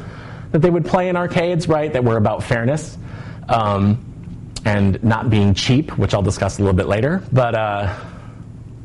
[0.51, 2.97] that they would play in arcades, right, that were about fairness
[3.47, 4.03] um,
[4.65, 7.23] and not being cheap, which I'll discuss a little bit later.
[7.31, 7.99] But uh,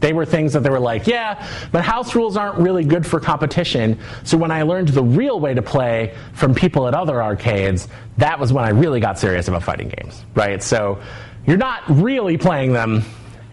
[0.01, 3.21] they were things that they were like, yeah, but house rules aren't really good for
[3.21, 3.99] competition.
[4.25, 8.39] So when I learned the real way to play from people at other arcades, that
[8.39, 10.63] was when I really got serious about fighting games, right?
[10.63, 11.01] So
[11.47, 13.03] you're not really playing them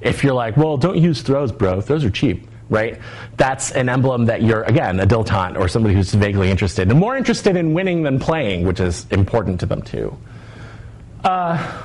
[0.01, 1.79] if you're like, well, don't use throws, bro.
[1.79, 2.99] Throws are cheap right?
[3.37, 7.15] That's an emblem that you're, again, a dilettante or somebody who's vaguely interested, and more
[7.15, 10.17] interested in winning than playing, which is important to them too.
[11.23, 11.83] Uh,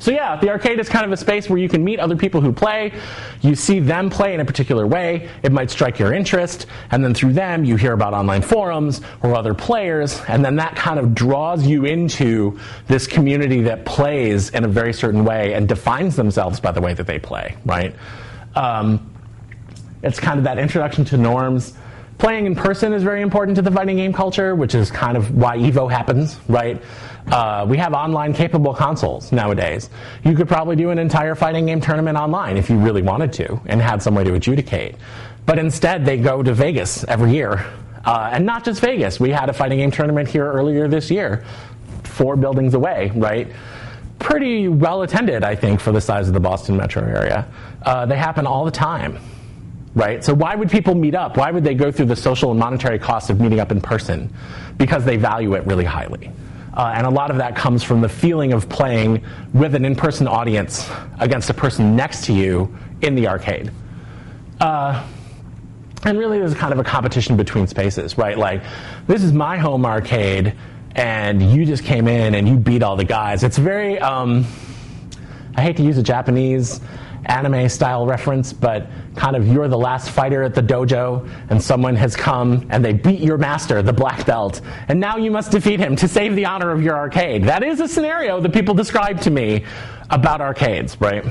[0.00, 2.40] so yeah, the arcade is kind of a space where you can meet other people
[2.40, 2.92] who play.
[3.40, 5.28] You see them play in a particular way.
[5.44, 9.36] It might strike your interest, and then through them you hear about online forums or
[9.36, 14.64] other players, and then that kind of draws you into this community that plays in
[14.64, 17.94] a very certain way and defines themselves by the way that they play, right?
[18.56, 19.11] Um,
[20.02, 21.74] it's kind of that introduction to norms.
[22.18, 25.36] Playing in person is very important to the fighting game culture, which is kind of
[25.36, 26.80] why Evo happens, right?
[27.26, 29.90] Uh, we have online capable consoles nowadays.
[30.24, 33.60] You could probably do an entire fighting game tournament online if you really wanted to
[33.66, 34.96] and had some way to adjudicate.
[35.46, 37.64] But instead, they go to Vegas every year.
[38.04, 39.20] Uh, and not just Vegas.
[39.20, 41.44] We had a fighting game tournament here earlier this year,
[42.02, 43.48] four buildings away, right?
[44.22, 47.46] pretty well attended, I think, for the size of the Boston metro area.
[47.82, 49.18] Uh, they happen all the time,
[49.94, 50.24] right?
[50.24, 51.36] So why would people meet up?
[51.36, 54.32] Why would they go through the social and monetary costs of meeting up in person?
[54.78, 56.30] Because they value it really highly.
[56.74, 59.94] Uh, and a lot of that comes from the feeling of playing with an in
[59.94, 63.70] person audience against a person next to you in the arcade.
[64.58, 65.06] Uh,
[66.04, 68.36] and really, there's kind of a competition between spaces, right?
[68.38, 68.62] Like,
[69.06, 70.54] this is my home arcade,
[70.96, 73.44] and you just came in and you beat all the guys.
[73.44, 74.46] It's very, um,
[75.54, 76.80] I hate to use a Japanese
[77.26, 81.96] anime style reference, but kind of you're the last fighter at the dojo, and someone
[81.96, 85.80] has come and they beat your master, the black belt, and now you must defeat
[85.80, 87.44] him to save the honor of your arcade.
[87.44, 89.64] That is a scenario that people describe to me
[90.10, 91.24] about arcades, right?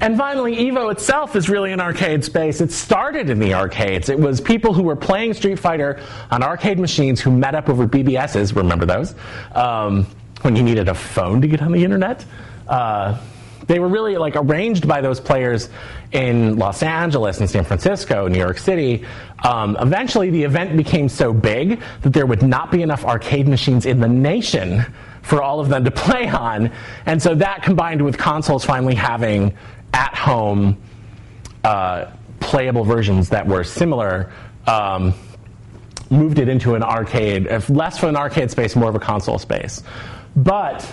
[0.00, 2.60] And finally, Evo itself is really an arcade space.
[2.60, 4.08] It started in the arcades.
[4.08, 7.86] It was people who were playing Street Fighter on arcade machines who met up over
[7.86, 9.14] BBSs, remember those?
[9.52, 10.06] Um,
[10.42, 12.24] when you needed a phone to get on the internet.
[12.68, 13.18] Uh,
[13.66, 15.68] they were really like arranged by those players
[16.12, 19.04] in Los Angeles and San Francisco, New York City.
[19.42, 23.86] Um, eventually, the event became so big that there would not be enough arcade machines
[23.86, 24.84] in the nation
[25.22, 26.70] for all of them to play on.
[27.06, 29.56] And so that combined with consoles finally having
[29.92, 30.78] at home
[31.62, 34.32] uh, playable versions that were similar.
[34.66, 35.14] Um,
[36.10, 39.82] moved it into an arcade, less for an arcade space, more of a console space.
[40.36, 40.90] But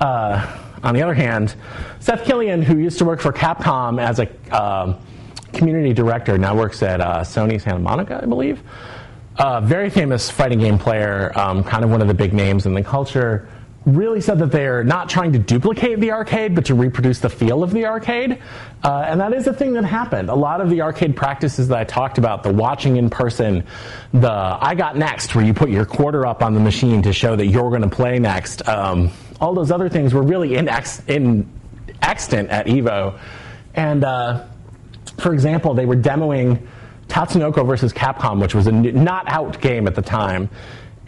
[0.00, 1.54] uh, on the other hand,
[1.98, 4.98] Seth Killian, who used to work for Capcom as a uh,
[5.52, 8.62] community director, now works at uh, Sony Santa Monica, I believe.
[9.36, 12.74] Uh, very famous fighting game player, um, kind of one of the big names in
[12.74, 13.48] the culture
[13.86, 17.62] really said that they're not trying to duplicate the arcade, but to reproduce the feel
[17.62, 18.40] of the arcade.
[18.82, 20.30] Uh, and that is a thing that happened.
[20.30, 23.64] A lot of the arcade practices that I talked about, the watching in person,
[24.12, 27.36] the I got next, where you put your quarter up on the machine to show
[27.36, 29.10] that you're going to play next, um,
[29.44, 30.70] all those other things were really in,
[31.06, 31.46] in
[32.00, 33.18] extant at Evo.
[33.74, 34.46] And uh,
[35.18, 36.66] for example, they were demoing
[37.08, 40.48] Tatsunoko versus Capcom, which was a not out game at the time.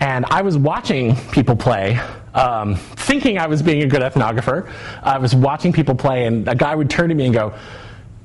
[0.01, 1.99] And I was watching people play,
[2.35, 4.71] um, thinking I was being a good ethnographer.
[5.03, 7.55] I was watching people play, and a guy would turn to me and go,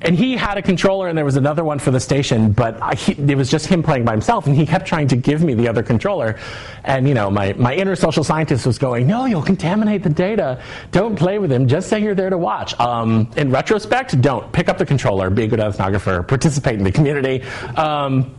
[0.02, 2.96] and he had a controller and there was another one for the station but I,
[2.96, 5.54] he, it was just him playing by himself and he kept trying to give me
[5.54, 6.40] the other controller.
[6.84, 10.62] And you know my, my inner social scientist was going no you'll contaminate the data.
[10.92, 11.68] Don't play with him.
[11.68, 12.80] Just say you're there to watch.
[12.80, 14.52] Um, in retrospect don't.
[14.52, 15.30] Pick up the controller.
[15.30, 16.28] Be a good ethnographer.
[16.28, 17.44] Participate in the community.
[17.76, 18.36] Um,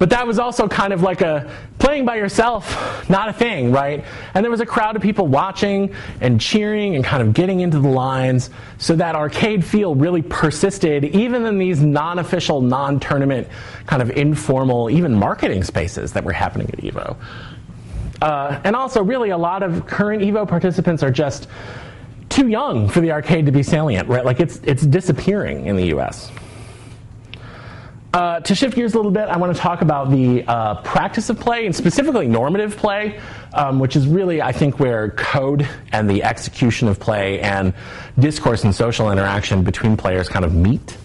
[0.00, 4.02] but that was also kind of like a playing by yourself, not a thing, right?
[4.32, 7.78] And there was a crowd of people watching and cheering and kind of getting into
[7.78, 8.48] the lines.
[8.78, 13.46] So that arcade feel really persisted, even in these non official, non tournament,
[13.86, 17.16] kind of informal, even marketing spaces that were happening at EVO.
[18.22, 21.46] Uh, and also, really, a lot of current EVO participants are just
[22.30, 24.24] too young for the arcade to be salient, right?
[24.24, 26.32] Like it's, it's disappearing in the US.
[28.12, 31.30] Uh, to shift gears a little bit, I want to talk about the uh, practice
[31.30, 33.20] of play and specifically normative play,
[33.54, 37.72] um, which is really, I think, where code and the execution of play and
[38.18, 40.96] discourse and social interaction between players kind of meet.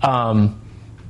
[0.00, 0.58] Um,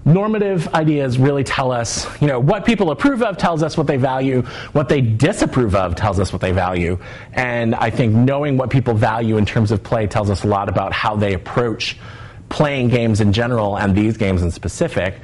[0.05, 3.97] normative ideas really tell us, you know, what people approve of tells us what they
[3.97, 6.99] value, what they disapprove of tells us what they value.
[7.33, 10.69] And I think knowing what people value in terms of play tells us a lot
[10.69, 11.97] about how they approach
[12.49, 15.21] playing games in general and these games in specific.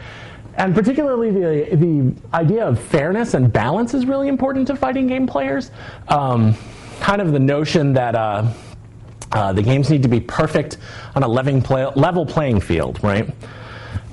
[0.56, 5.26] And particularly the, the idea of fairness and balance is really important to fighting game
[5.26, 5.70] players.
[6.08, 6.54] Um,
[7.00, 8.46] kind of the notion that uh,
[9.32, 10.78] uh, the games need to be perfect
[11.16, 13.28] on a play, level playing field, right?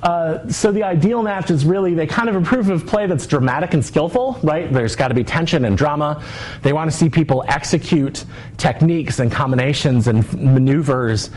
[0.02, 3.72] Uh, so the ideal match is really they kind of approve of play that's dramatic
[3.72, 4.72] and skillful, right?
[4.72, 6.24] There's got to be tension and drama.
[6.62, 8.24] They want to see people execute
[8.56, 11.30] techniques and combinations and maneuvers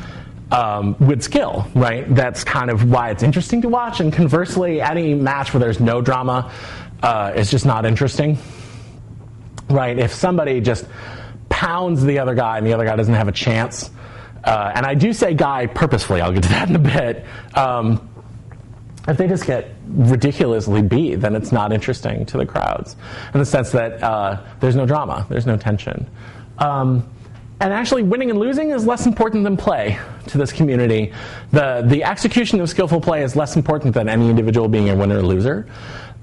[0.51, 2.13] um, with skill, right?
[2.13, 3.99] That's kind of why it's interesting to watch.
[3.99, 6.51] And conversely, any match where there's no drama
[7.01, 8.37] uh, is just not interesting,
[9.69, 9.97] right?
[9.97, 10.85] If somebody just
[11.49, 13.89] pounds the other guy and the other guy doesn't have a chance,
[14.43, 17.25] uh, and I do say guy purposefully, I'll get to that in a bit.
[17.55, 18.09] Um,
[19.07, 22.95] if they just get ridiculously beat, then it's not interesting to the crowds
[23.33, 26.09] in the sense that uh, there's no drama, there's no tension.
[26.57, 27.07] Um,
[27.61, 29.97] and actually, winning and losing is less important than play
[30.27, 31.13] to this community.
[31.51, 35.19] The, the execution of skillful play is less important than any individual being a winner
[35.19, 35.67] or loser.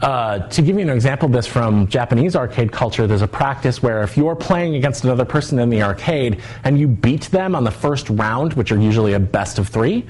[0.02, 3.82] Uh, to give you an example of this from Japanese arcade culture, there's a practice
[3.82, 7.62] where if you're playing against another person in the arcade and you beat them on
[7.62, 10.04] the first round, which are usually a best of three,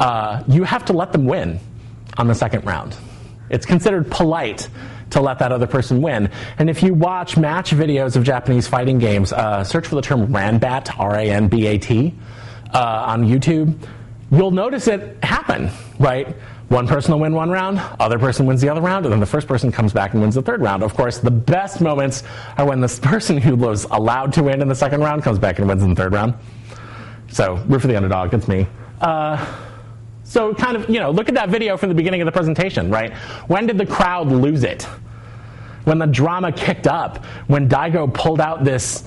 [0.00, 1.58] uh, you have to let them win
[2.16, 2.96] on the second round.
[3.50, 4.68] It's considered polite
[5.14, 6.30] to let that other person win.
[6.58, 10.28] And if you watch match videos of Japanese fighting games, uh, search for the term
[10.28, 12.14] Ranbat, R A N B A T,
[12.72, 13.76] uh, on YouTube,
[14.30, 16.36] you'll notice it happen, right?
[16.68, 19.26] One person will win one round, other person wins the other round, and then the
[19.26, 20.82] first person comes back and wins the third round.
[20.82, 22.22] Of course, the best moments
[22.56, 25.58] are when this person who was allowed to win in the second round comes back
[25.58, 26.34] and wins in the third round.
[27.28, 28.66] So, root for the underdog, it's me.
[29.00, 29.44] Uh,
[30.24, 32.90] so, kind of, you know, look at that video from the beginning of the presentation,
[32.90, 33.14] right?
[33.46, 34.86] When did the crowd lose it?
[35.84, 39.04] When the drama kicked up, when Daigo pulled out this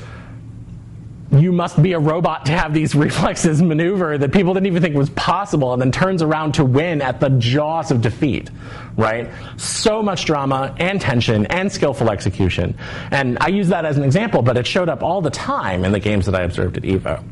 [1.31, 4.95] you must be a robot to have these reflexes maneuver that people didn't even think
[4.95, 8.49] was possible and then turns around to win at the jaws of defeat
[8.95, 9.29] right?
[9.57, 12.75] So much drama and tension and skillful execution.
[13.11, 15.91] And i use that as an example but it showed up all the time in
[15.91, 17.23] the games that i observed at evo.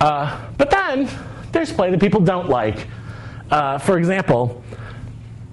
[0.00, 1.08] Uh, but then
[1.52, 2.86] there's play that people don't like.
[3.50, 4.62] Uh, for example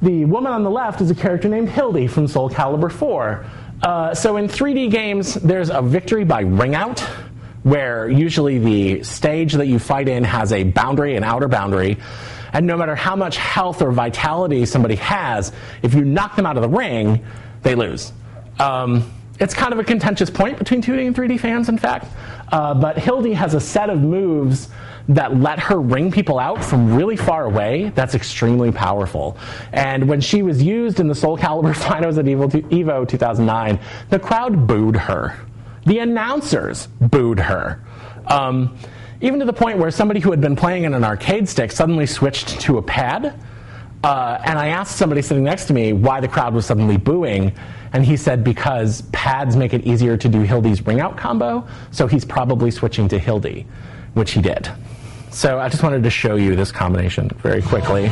[0.02, 3.46] the woman on the left is a character named Hilde from soul calibur 4
[3.82, 7.00] uh, so in 3d games there's a victory by ring out
[7.68, 11.98] where usually the stage that you fight in has a boundary, an outer boundary,
[12.54, 16.56] and no matter how much health or vitality somebody has, if you knock them out
[16.56, 17.26] of the ring,
[17.64, 18.14] they lose.
[18.58, 22.06] Um, it's kind of a contentious point between 2D and 3D fans, in fact.
[22.52, 24.70] Uh, but Hilde has a set of moves
[25.10, 27.92] that let her ring people out from really far away.
[27.96, 29.38] That's extremely powerful.
[29.72, 33.80] And when she was used in the Soul Calibur finals at Evo, Evo 2009,
[34.10, 35.38] the crowd booed her.
[35.86, 37.82] The announcers booed her.
[38.26, 38.78] Um,
[39.22, 42.06] even to the point where somebody who had been playing in an arcade stick suddenly
[42.06, 43.34] switched to a pad.
[44.04, 47.54] Uh, and I asked somebody sitting next to me why the crowd was suddenly booing.
[47.94, 52.06] And he said because pads make it easier to do Hilde's ring out combo, so
[52.06, 53.66] he's probably switching to Hilde,
[54.14, 54.70] which he did.
[55.32, 58.06] So I just wanted to show you this combination very quickly.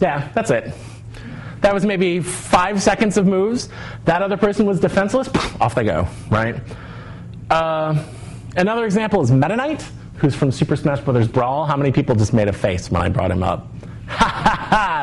[0.00, 0.74] Yeah, that's it.
[1.62, 3.70] That was maybe five seconds of moves.
[4.04, 5.28] That other person was defenseless.
[5.60, 6.56] Off they go, right?
[7.48, 8.04] Uh,
[8.56, 9.82] another example is Meta Knight,
[10.16, 11.26] who's from Super Smash Bros.
[11.26, 11.64] Brawl.
[11.64, 13.73] How many people just made a face when I brought him up?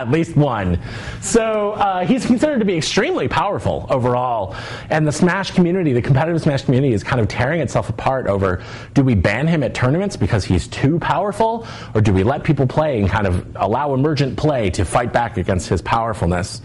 [0.02, 0.80] at least one.
[1.22, 4.56] So uh, he's considered to be extremely powerful overall.
[4.90, 8.64] And the Smash community, the competitive Smash community, is kind of tearing itself apart over
[8.94, 12.68] do we ban him at tournaments because he's too powerful, or do we let people
[12.68, 16.62] play and kind of allow emergent play to fight back against his powerfulness?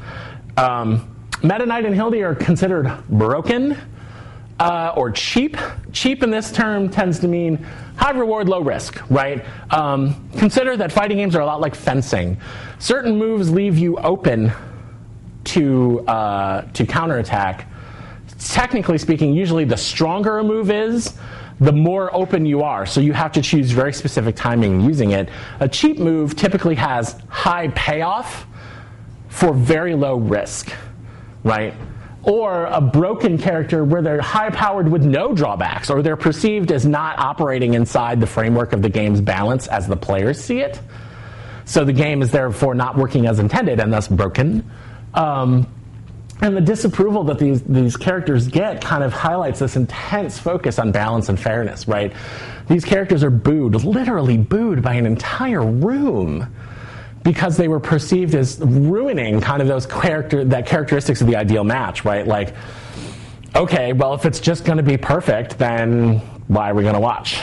[0.56, 3.76] Um, Meta Knight and Hilde are considered broken
[4.58, 5.56] uh, or cheap.
[5.92, 7.56] Cheap in this term tends to mean
[7.96, 9.44] high reward, low risk, right?
[9.70, 12.38] Um, consider that fighting games are a lot like fencing.
[12.78, 14.52] Certain moves leave you open
[15.44, 17.68] to uh, to counterattack.
[18.38, 21.14] Technically speaking, usually the stronger a move is,
[21.60, 22.84] the more open you are.
[22.84, 25.30] So you have to choose very specific timing using it.
[25.60, 28.46] A cheap move typically has high payoff
[29.28, 30.70] for very low risk,
[31.44, 31.74] right?
[32.26, 36.84] Or a broken character where they're high powered with no drawbacks, or they're perceived as
[36.84, 40.80] not operating inside the framework of the game's balance as the players see it.
[41.66, 44.68] So the game is therefore not working as intended and thus broken.
[45.14, 45.68] Um,
[46.40, 50.92] and the disapproval that these, these characters get kind of highlights this intense focus on
[50.92, 52.12] balance and fairness, right?
[52.68, 56.52] These characters are booed, literally booed by an entire room
[57.26, 61.64] because they were perceived as ruining kind of those character that characteristics of the ideal
[61.64, 62.24] match, right?
[62.24, 62.54] Like,
[63.56, 67.00] okay, well, if it's just going to be perfect, then why are we going to
[67.00, 67.40] watch?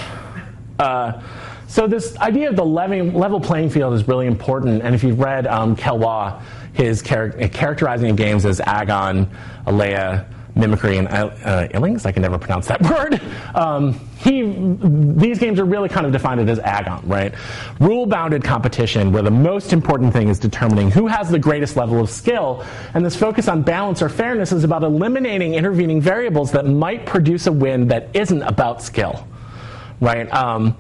[0.80, 1.22] Uh,
[1.68, 4.84] so this idea of the level playing field is really important.
[4.84, 9.30] And if you've read um, Caillois, his char- characterizing games as Agon,
[9.66, 10.26] Alea,
[10.56, 12.06] mimicry and uh, Illings.
[12.06, 13.20] I can never pronounce that word.
[13.54, 14.42] Um, he,
[14.82, 17.34] these games are really kind of defined as agon, right?
[17.80, 22.10] Rule-bounded competition, where the most important thing is determining who has the greatest level of
[22.10, 27.06] skill, and this focus on balance or fairness is about eliminating intervening variables that might
[27.06, 29.28] produce a win that isn't about skill,
[30.00, 30.32] right?
[30.34, 30.78] Um,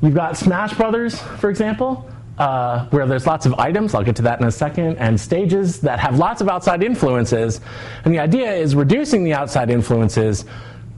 [0.00, 2.10] you've got Smash Brothers, for example
[2.40, 5.80] uh, where there's lots of items, I'll get to that in a second, and stages
[5.82, 7.60] that have lots of outside influences.
[8.04, 10.46] And the idea is reducing the outside influences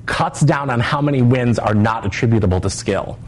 [0.07, 3.19] cuts down on how many wins are not attributable to skill.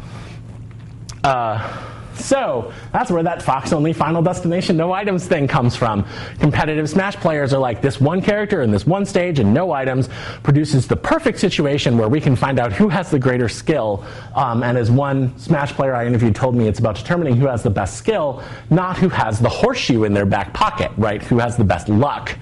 [1.23, 1.85] Uh,
[2.17, 6.07] so that's where that Fox only Final Destination no items thing comes from.
[6.39, 10.09] Competitive Smash players are like this one character in this one stage and no items
[10.43, 14.05] produces the perfect situation where we can find out who has the greater skill.
[14.35, 17.63] Um, and as one Smash player I interviewed told me, it's about determining who has
[17.63, 21.23] the best skill, not who has the horseshoe in their back pocket, right?
[21.25, 22.37] Who has the best luck.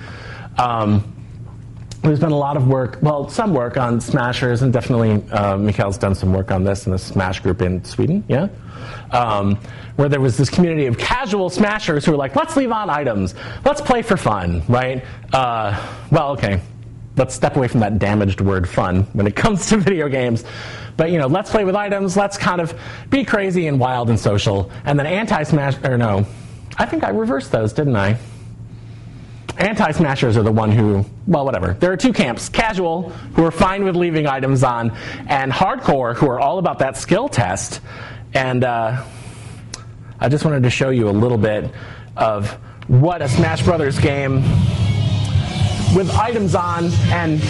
[0.59, 1.12] Um,
[2.03, 5.97] there's been a lot of work, well, some work on Smashers, and definitely uh, Mikael's
[5.97, 8.49] done some work on this in the Smash group in Sweden, yeah?
[9.13, 9.57] Um,
[9.97, 13.35] where there was this community of casual Smashers who were like, let's leave on items,
[13.65, 15.05] let's play for fun, right?
[15.33, 15.81] Uh,
[16.11, 16.61] well, okay,
[17.17, 20.45] let's step away from that damaged word fun when it comes to video games.
[20.97, 22.79] But you know, let's play with items, let's kind of
[23.11, 24.73] be crazy and wild and social.
[24.85, 26.27] And then anti-smash, or no,
[26.79, 28.19] I think I reversed those, didn't I?
[29.59, 31.75] Anti-smashers are the one who, well, whatever.
[31.75, 34.97] There are two camps: casual, who are fine with leaving items on,
[35.29, 37.81] and hardcore, who are all about that skill test.
[38.35, 39.05] And uh,
[40.19, 41.71] I just wanted to show you a little bit
[42.17, 42.51] of
[42.89, 44.43] what a Smash Brothers game
[45.95, 47.41] with items on and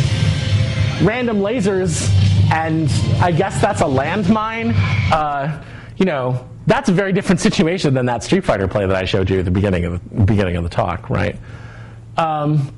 [1.03, 2.11] random lasers,
[2.53, 2.91] and
[3.23, 4.73] I guess that's a landmine.
[5.13, 5.63] Uh,
[5.97, 9.31] you know, that's a very different situation than that Street Fighter play that I showed
[9.31, 11.37] you at the beginning of the beginning of the talk, right?
[12.17, 12.73] Um,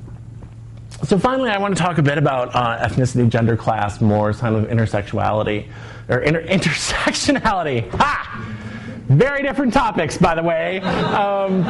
[1.03, 4.55] so finally, I want to talk a bit about uh, ethnicity, gender, class, more kind
[4.55, 5.67] of intersexuality
[6.09, 7.89] or inter- intersectionality.
[7.91, 8.53] Ha!
[9.07, 10.79] Very different topics, by the way.
[10.79, 11.63] Um,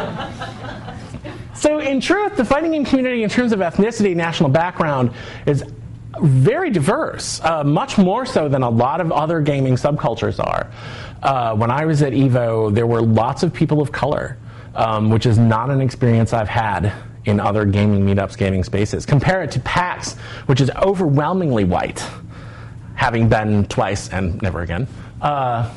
[1.54, 5.12] so, in truth, the fighting game community, in terms of ethnicity, national background,
[5.46, 5.64] is
[6.22, 10.72] very diverse, uh, much more so than a lot of other gaming subcultures are.
[11.24, 14.38] Uh, when I was at Evo, there were lots of people of color,
[14.76, 16.94] um, which is not an experience I've had
[17.26, 19.06] in other gaming meetups, gaming spaces.
[19.06, 20.14] Compare it to PAX,
[20.46, 22.06] which is overwhelmingly white,
[22.96, 24.88] having been twice and never again.
[25.22, 25.72] Uh,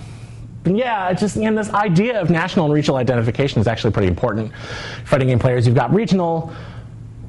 [0.65, 4.53] yeah, just and this idea of national and regional identification is actually pretty important.
[5.05, 6.53] Fighting game players, you've got regional,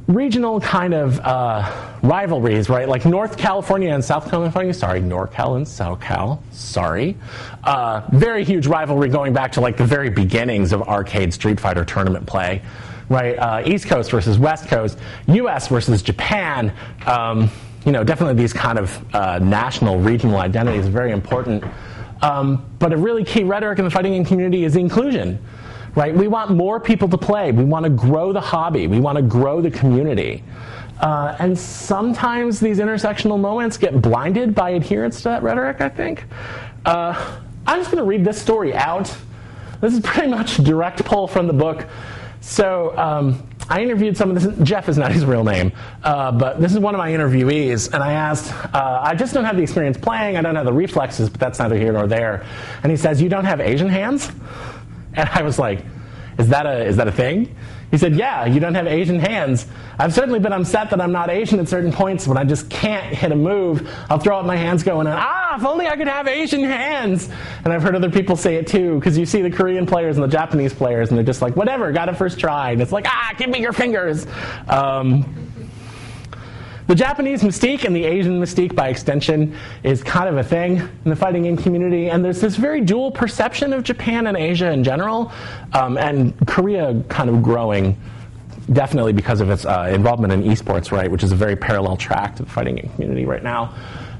[0.07, 2.89] regional kind of uh, rivalries, right?
[2.89, 4.73] Like North California and South California.
[4.73, 6.39] Sorry, NorCal and SoCal.
[6.51, 7.15] Sorry,
[7.63, 11.85] uh, very huge rivalry going back to like the very beginnings of arcade Street Fighter
[11.85, 12.61] tournament play
[13.09, 13.37] right?
[13.37, 14.97] Uh, East Coast versus West Coast,
[15.27, 15.67] U.S.
[15.67, 16.73] versus Japan.
[17.05, 17.49] Um,
[17.85, 21.63] you know, definitely these kind of uh, national, regional identities are very important.
[22.21, 25.43] Um, but a really key rhetoric in the fighting game community is inclusion,
[25.95, 26.13] right?
[26.13, 27.51] We want more people to play.
[27.51, 28.87] We want to grow the hobby.
[28.87, 30.43] We want to grow the community.
[30.99, 36.25] Uh, and sometimes these intersectional moments get blinded by adherence to that rhetoric, I think.
[36.85, 39.15] Uh, I'm just going to read this story out.
[39.79, 41.87] This is pretty much direct pull from the book.
[42.41, 44.67] So um, I interviewed some of this.
[44.67, 45.71] Jeff is not his real name,
[46.03, 49.45] uh, but this is one of my interviewees, and I asked, uh, I just don't
[49.45, 50.37] have the experience playing.
[50.37, 52.45] I don't have the reflexes, but that's neither here nor there.
[52.81, 54.31] And he says, "You don't have Asian hands?"
[55.13, 55.83] And I was like,
[56.37, 57.55] "Is that a is that a thing?"
[57.91, 59.65] He said, Yeah, you don't have Asian hands.
[59.97, 63.05] I've certainly been upset that I'm not Asian at certain points when I just can't
[63.13, 63.89] hit a move.
[64.09, 67.29] I'll throw up my hands going, Ah, if only I could have Asian hands.
[67.63, 70.23] And I've heard other people say it too, because you see the Korean players and
[70.23, 72.71] the Japanese players, and they're just like, Whatever, got it first try.
[72.71, 74.27] And it's like, Ah, give me your fingers.
[74.67, 75.48] Um,
[76.89, 81.09] the Japanese mystique and the Asian mystique, by extension, is kind of a thing in
[81.11, 84.83] the fighting game community, and there's this very dual perception of Japan and Asia in
[84.83, 85.31] general,
[85.73, 87.95] um, and Korea kind of growing,
[88.73, 92.35] definitely because of its uh, involvement in esports, right, which is a very parallel track
[92.37, 93.71] to the fighting game community right now.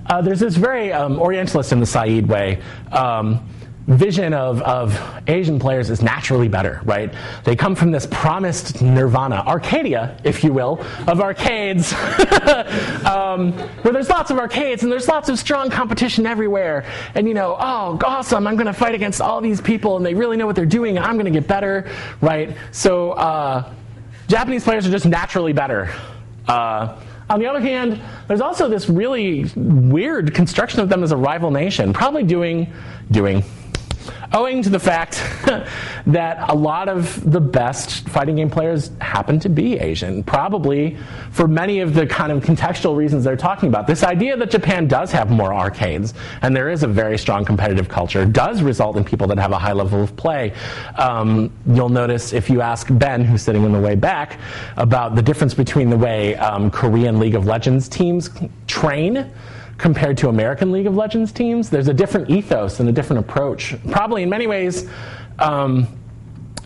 [0.05, 2.61] Uh, there's this very um, Orientalist in the Said way.
[2.91, 3.49] Um,
[3.89, 7.11] vision of, of Asian players is naturally better, right?
[7.43, 11.91] They come from this promised nirvana, Arcadia, if you will, of arcades,
[13.05, 16.85] um, where there's lots of arcades and there's lots of strong competition everywhere.
[17.15, 20.13] And you know, oh, awesome, I'm going to fight against all these people and they
[20.13, 21.89] really know what they're doing and I'm going to get better,
[22.21, 22.55] right?
[22.71, 23.73] So uh,
[24.27, 25.91] Japanese players are just naturally better.
[26.47, 31.17] Uh, on the other hand, there's also this really weird construction of them as a
[31.17, 32.73] rival nation, probably doing,
[33.11, 33.43] doing,
[34.34, 35.24] owing to the fact
[36.07, 40.97] that a lot of the best fighting game players happen to be Asian, probably
[41.32, 43.88] for many of the kind of contextual reasons they're talking about.
[43.88, 47.89] This idea that Japan does have more arcades and there is a very strong competitive
[47.89, 50.53] culture does result in people that have a high level of play.
[50.97, 54.39] Um, you'll notice if you ask Ben, who's sitting in the way back,
[54.78, 58.30] about the difference between the way um, Korean League of Legends teams
[58.68, 59.32] train
[59.80, 61.69] compared to American League of Legends teams.
[61.69, 63.75] There's a different ethos and a different approach.
[63.89, 64.88] Probably in many ways,
[65.39, 65.88] um,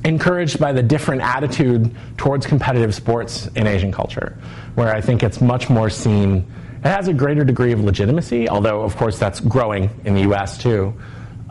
[0.03, 4.37] encouraged by the different attitude towards competitive sports in Asian culture,
[4.75, 6.45] where I think it's much more seen.
[6.79, 10.57] It has a greater degree of legitimacy, although, of course, that's growing in the US
[10.57, 10.93] too.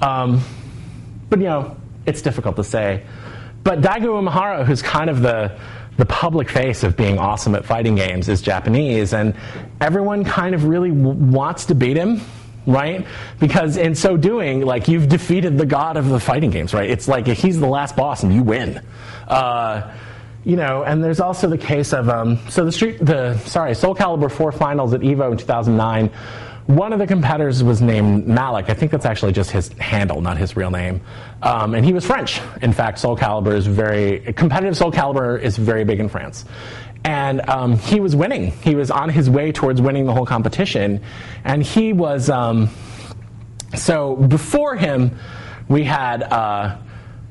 [0.00, 0.40] Um,
[1.30, 3.04] but, you know, it's difficult to say.
[3.64, 5.56] But Daigo Umehara, who's kind of the
[6.02, 9.36] the public face of being awesome at fighting games is Japanese, and
[9.80, 12.20] everyone kind of really w- wants to beat him,
[12.66, 13.06] right?
[13.38, 16.90] Because in so doing, like you've defeated the god of the fighting games, right?
[16.90, 18.84] It's like he's the last boss and you win.
[19.28, 19.92] Uh,
[20.42, 23.94] you know, and there's also the case of um, so the street the sorry Soul
[23.94, 26.10] Calibur 4 finals at Evo in 2009.
[26.66, 28.70] One of the competitors was named Malik.
[28.70, 31.00] I think that's actually just his handle, not his real name.
[31.42, 32.40] Um, and he was French.
[32.62, 34.76] In fact, Soul Calibur is very competitive.
[34.76, 36.44] Soul Calibur is very big in France.
[37.04, 38.52] And um, he was winning.
[38.62, 41.02] He was on his way towards winning the whole competition,
[41.44, 42.30] and he was.
[42.30, 42.70] Um,
[43.74, 45.18] so before him,
[45.68, 46.22] we had.
[46.22, 46.78] Uh,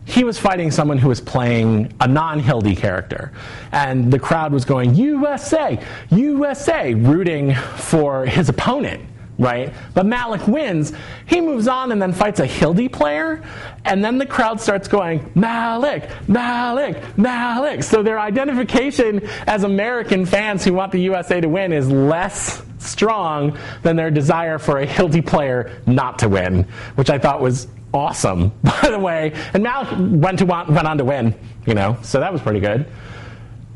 [0.06, 3.32] he was fighting someone who was playing a non-Hilde character.
[3.72, 5.80] And the crowd was going, USA,
[6.10, 9.02] USA, rooting for his opponent,
[9.42, 9.74] right?
[9.96, 10.94] But Malik wins.
[11.26, 13.44] He moves on and then fights a Hilde player.
[13.84, 17.82] And then the crowd starts going, Malik, Malik, Malik.
[17.84, 23.58] So their identification as American fans who want the USA to win is less strong
[23.82, 28.50] than their desire for a Hilde player not to win, which I thought was awesome,
[28.64, 29.34] by the way.
[29.54, 31.34] And Malik went to went on to win,
[31.66, 32.86] you know, so that was pretty good.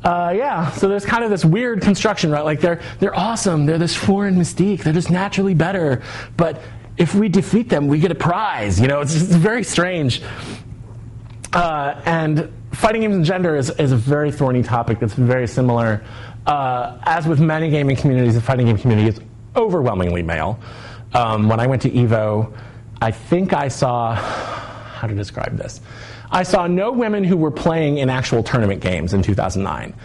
[0.06, 2.46] Uh, yeah, so there's kind of this weird construction, right?
[2.46, 6.04] Like they're they're awesome, they're this foreign mystique, they're just naturally better,
[6.38, 6.62] but
[6.98, 8.80] if we defeat them, we get a prize.
[8.80, 10.22] You know, it's, very strange.
[11.52, 16.04] Uh, and fighting games and gender is, is a very thorny topic that's very similar.
[16.46, 19.20] Uh, as with many gaming communities, the fighting game community is
[19.56, 20.60] overwhelmingly male.
[21.14, 22.56] Um, when I went to Evo,
[23.02, 24.16] I think I saw,
[24.96, 25.82] how to describe this?
[26.36, 29.96] I saw no women who were playing in actual tournament games in 2009.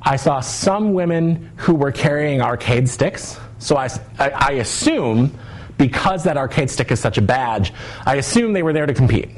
[0.00, 3.38] I saw some women who were carrying arcade sticks.
[3.58, 5.38] So I, I, assume,
[5.76, 7.74] because that arcade stick is such a badge,
[8.06, 9.28] I assume they were there to compete.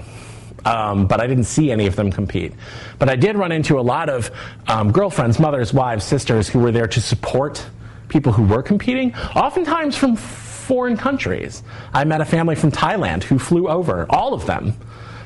[0.64, 2.52] Um, but I didn't see any of them compete.
[3.00, 4.30] But I did run into a lot of
[4.68, 7.66] um, girlfriends, mothers, wives, sisters who were there to support
[8.06, 11.64] people who were competing, oftentimes from foreign countries.
[11.92, 14.74] I met a family from Thailand who flew over, all of them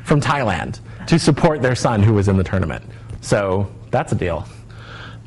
[0.04, 2.84] from Thailand, to support their son who was in the tournament.
[3.20, 4.46] So that's a deal.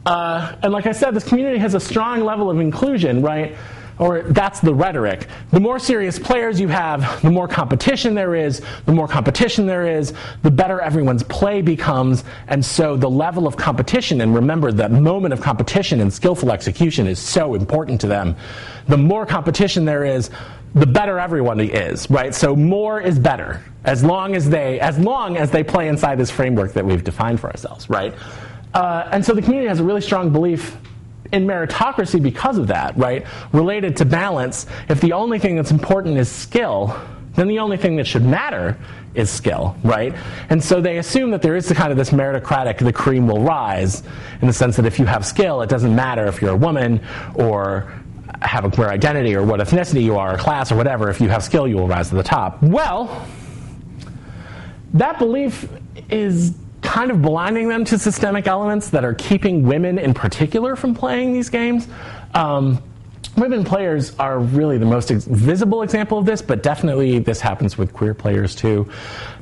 [0.06, 3.58] Uh, and like I said, this community has a strong level of inclusion, right?
[4.00, 5.28] or that's the rhetoric.
[5.52, 8.62] The more serious players you have, the more competition there is.
[8.86, 12.24] The more competition there is, the better everyone's play becomes.
[12.48, 17.08] And so the level of competition, and remember that moment of competition and skillful execution
[17.08, 18.36] is so important to them.
[18.88, 20.32] The more competition there is,
[20.76, 22.34] the better everyone is, right?
[22.34, 26.32] So more is better as long as they as long as they play inside this
[26.32, 28.14] framework that we've defined for ourselves, right?
[28.74, 30.76] Uh, and so the community has a really strong belief
[31.32, 33.26] in meritocracy because of that, right?
[33.52, 37.00] Related to balance, if the only thing that's important is skill,
[37.36, 38.78] then the only thing that should matter
[39.16, 40.16] is skill, right?
[40.50, 43.42] And so they assume that there is the kind of this meritocratic, the cream will
[43.42, 44.04] rise,
[44.42, 47.02] in the sense that if you have skill, it doesn't matter if you're a woman
[47.36, 47.92] or
[48.46, 51.10] have a queer identity or what ethnicity you are or class or whatever.
[51.10, 52.62] If you have skill, you will rise to the top.
[52.62, 53.28] Well,
[54.94, 55.68] that belief
[56.10, 60.94] is kind of blinding them to systemic elements that are keeping women in particular from
[60.94, 61.88] playing these games.
[62.34, 62.84] Um,
[63.36, 67.78] women players are really the most ex- visible example of this, but definitely this happens
[67.78, 68.90] with queer players too.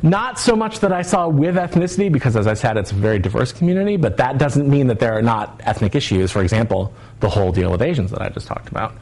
[0.01, 3.19] Not so much that I saw with ethnicity, because as I said, it's a very
[3.19, 6.31] diverse community, but that doesn't mean that there are not ethnic issues.
[6.31, 8.95] For example, the whole deal with Asians that I just talked about.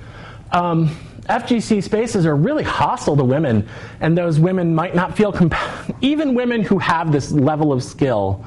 [0.51, 0.89] Um,
[1.29, 3.67] FGC spaces are really hostile to women,
[4.01, 5.53] and those women might not feel, comp-
[6.01, 8.43] even women who have this level of skill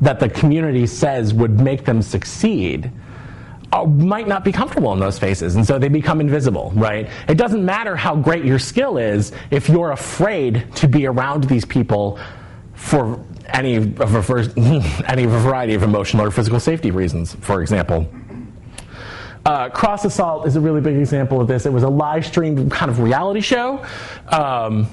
[0.00, 2.90] that the community says would make them succeed.
[3.74, 7.10] Uh, might not be comfortable in those spaces, and so they become invisible, right?
[7.26, 11.64] It doesn't matter how great your skill is if you're afraid to be around these
[11.64, 12.20] people
[12.74, 13.18] for
[13.48, 14.52] any of a,
[15.08, 18.08] any variety of emotional or physical safety reasons, for example.
[19.44, 21.66] Uh, Cross Assault is a really big example of this.
[21.66, 23.84] It was a live streamed kind of reality show
[24.28, 24.86] um,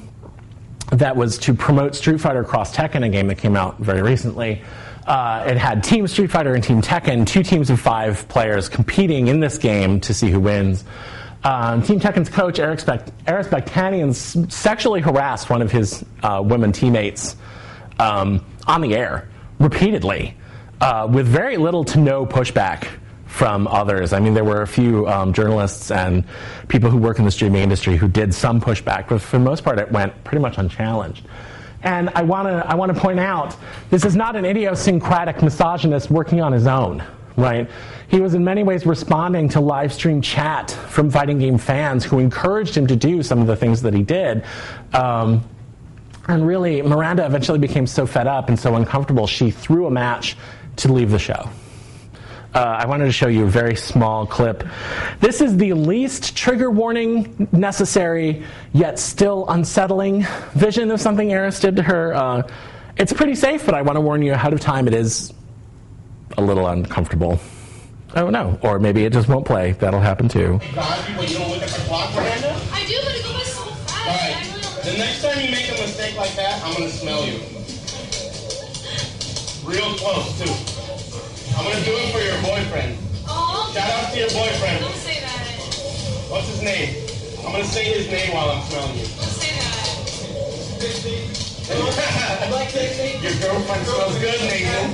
[0.92, 4.64] that was to promote Street Fighter Cross Tekken, a game that came out very recently.
[5.06, 9.28] Uh, it had Team Street Fighter and Team Tekken, two teams of five players competing
[9.28, 10.84] in this game to see who wins.
[11.44, 16.72] Um, Team Tekken's coach, Eric Spect- Aris Bakhtanian, sexually harassed one of his uh, women
[16.72, 17.36] teammates
[17.98, 19.28] um, on the air
[19.60, 20.36] repeatedly
[20.82, 22.88] uh, with very little to no pushback
[23.26, 24.14] from others.
[24.14, 26.26] I mean, there were a few um, journalists and
[26.68, 29.64] people who work in the streaming industry who did some pushback, but for the most
[29.64, 31.26] part, it went pretty much unchallenged.
[31.84, 33.56] And I want to I want to point out
[33.90, 37.04] this is not an idiosyncratic misogynist working on his own,
[37.38, 37.70] right?
[38.08, 42.20] He was in many ways responding to live stream chat from fighting game fans who
[42.20, 44.44] encouraged him to do some of the things that he did.
[44.94, 45.44] Um,
[46.28, 50.38] and really, Miranda eventually became so fed up and so uncomfortable, she threw a match
[50.78, 51.50] to leave the show
[52.54, 54.64] uh, I wanted to show you a very small clip.
[55.20, 58.44] This is the least trigger warning necessary,
[58.74, 62.14] yet still unsettling vision of something Aris did to her.
[62.14, 62.48] Uh,
[62.98, 65.34] it's pretty safe, but I want to warn you ahead of time it is
[66.38, 67.40] a little uncomfortable.
[68.16, 69.72] Oh no, or maybe it just won't play.
[69.72, 70.60] That'll happen too.
[70.76, 72.54] God, people, you don't look at the clock, Miranda?
[72.74, 74.08] I do, but it goes by so fast.
[74.08, 77.40] Alright, the next time you make a mistake like that, I'm gonna smell you.
[79.64, 80.71] Real close, too.
[81.62, 82.98] I'm gonna do it for your boyfriend.
[83.30, 84.82] Oh, Shout out to your boyfriend.
[84.82, 85.46] don't say that.
[86.28, 86.90] What's his name?
[87.46, 89.06] I'm gonna say his name while I'm smelling you.
[89.06, 89.72] Don't say that.
[93.22, 94.90] Your girlfriend smells good, Nathan.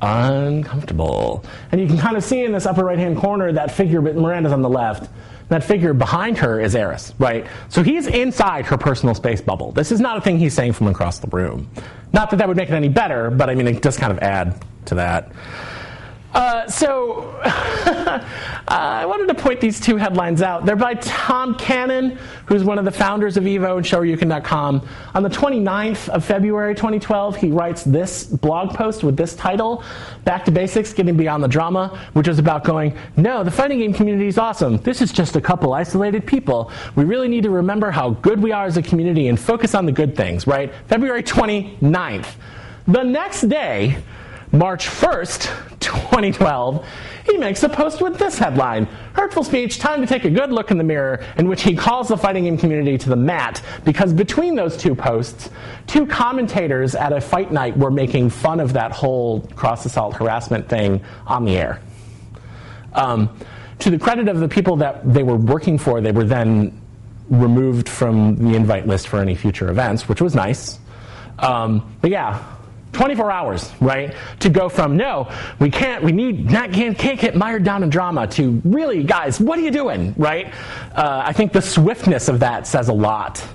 [0.00, 1.44] uncomfortable.
[1.70, 4.16] And you can kind of see in this upper right hand corner that figure, but
[4.16, 5.10] Miranda's on the left.
[5.48, 7.46] That figure behind her is Aris, right?
[7.68, 9.70] So he's inside her personal space bubble.
[9.72, 11.70] This is not a thing he's saying from across the room.
[12.12, 14.18] Not that that would make it any better, but I mean, it does kind of
[14.18, 15.30] add to that.
[16.36, 18.20] Uh, so uh,
[18.68, 20.66] I wanted to point these two headlines out.
[20.66, 24.86] They're by Tom Cannon, who's one of the founders of Evo and ShoryuKen.com.
[25.14, 29.82] On the 29th of February 2012, he writes this blog post with this title,
[30.24, 33.94] Back to Basics, Getting Beyond the Drama, which is about going, no, the fighting game
[33.94, 34.76] community is awesome.
[34.82, 36.70] This is just a couple isolated people.
[36.96, 39.86] We really need to remember how good we are as a community and focus on
[39.86, 40.70] the good things, right?
[40.86, 42.28] February 29th.
[42.88, 43.96] The next day,
[44.56, 46.86] March 1st, 2012,
[47.26, 50.70] he makes a post with this headline Hurtful speech, time to take a good look
[50.70, 54.12] in the mirror, in which he calls the fighting game community to the mat because
[54.12, 55.50] between those two posts,
[55.86, 60.68] two commentators at a fight night were making fun of that whole cross assault harassment
[60.68, 61.80] thing on the air.
[62.92, 63.38] Um,
[63.80, 66.80] to the credit of the people that they were working for, they were then
[67.28, 70.78] removed from the invite list for any future events, which was nice.
[71.38, 72.55] Um, but yeah,
[72.96, 74.14] 24 hours, right?
[74.40, 75.30] To go from no,
[75.60, 79.38] we can't, we need, not can't, can't get mired down in drama to really, guys,
[79.38, 80.52] what are you doing, right?
[80.94, 83.46] Uh, I think the swiftness of that says a lot.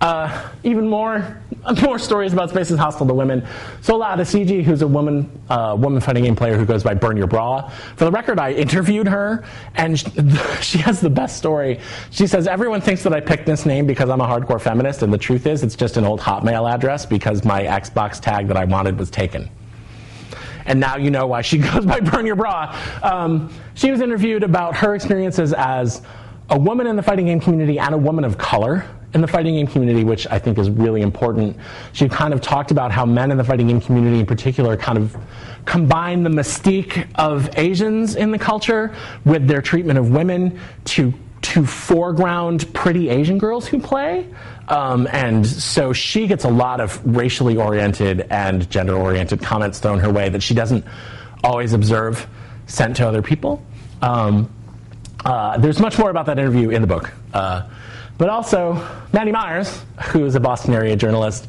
[0.00, 1.41] Uh, even more,
[1.82, 3.46] more stories about spaces hostile to women.
[3.80, 7.26] Sola Adesiji, who's a woman, uh, woman fighting game player who goes by Burn Your
[7.26, 7.68] Bra.
[7.96, 9.44] For the record, I interviewed her,
[9.74, 10.10] and she,
[10.60, 11.80] she has the best story.
[12.10, 15.12] She says everyone thinks that I picked this name because I'm a hardcore feminist, and
[15.12, 18.64] the truth is, it's just an old Hotmail address because my Xbox tag that I
[18.64, 19.48] wanted was taken
[20.64, 22.78] and now you know why she goes by Burn Your Bra.
[23.02, 26.02] Um, she was interviewed about her experiences as
[26.50, 29.54] a woman in the fighting game community and a woman of color in the fighting
[29.54, 31.56] game community, which I think is really important.
[31.92, 34.98] She kind of talked about how men in the fighting game community in particular kind
[34.98, 35.16] of
[35.64, 38.94] combine the mystique of Asians in the culture
[39.24, 44.26] with their treatment of women to to foreground pretty Asian girls who play.
[44.68, 49.98] Um, and so she gets a lot of racially oriented and gender oriented comments thrown
[49.98, 50.84] her way that she doesn't
[51.42, 52.28] always observe
[52.66, 53.64] sent to other people.
[54.00, 54.48] Um,
[55.24, 57.12] uh, there's much more about that interview in the book.
[57.34, 57.68] Uh,
[58.22, 58.74] but also,
[59.12, 61.48] Maddie Myers, who is a Boston area journalist,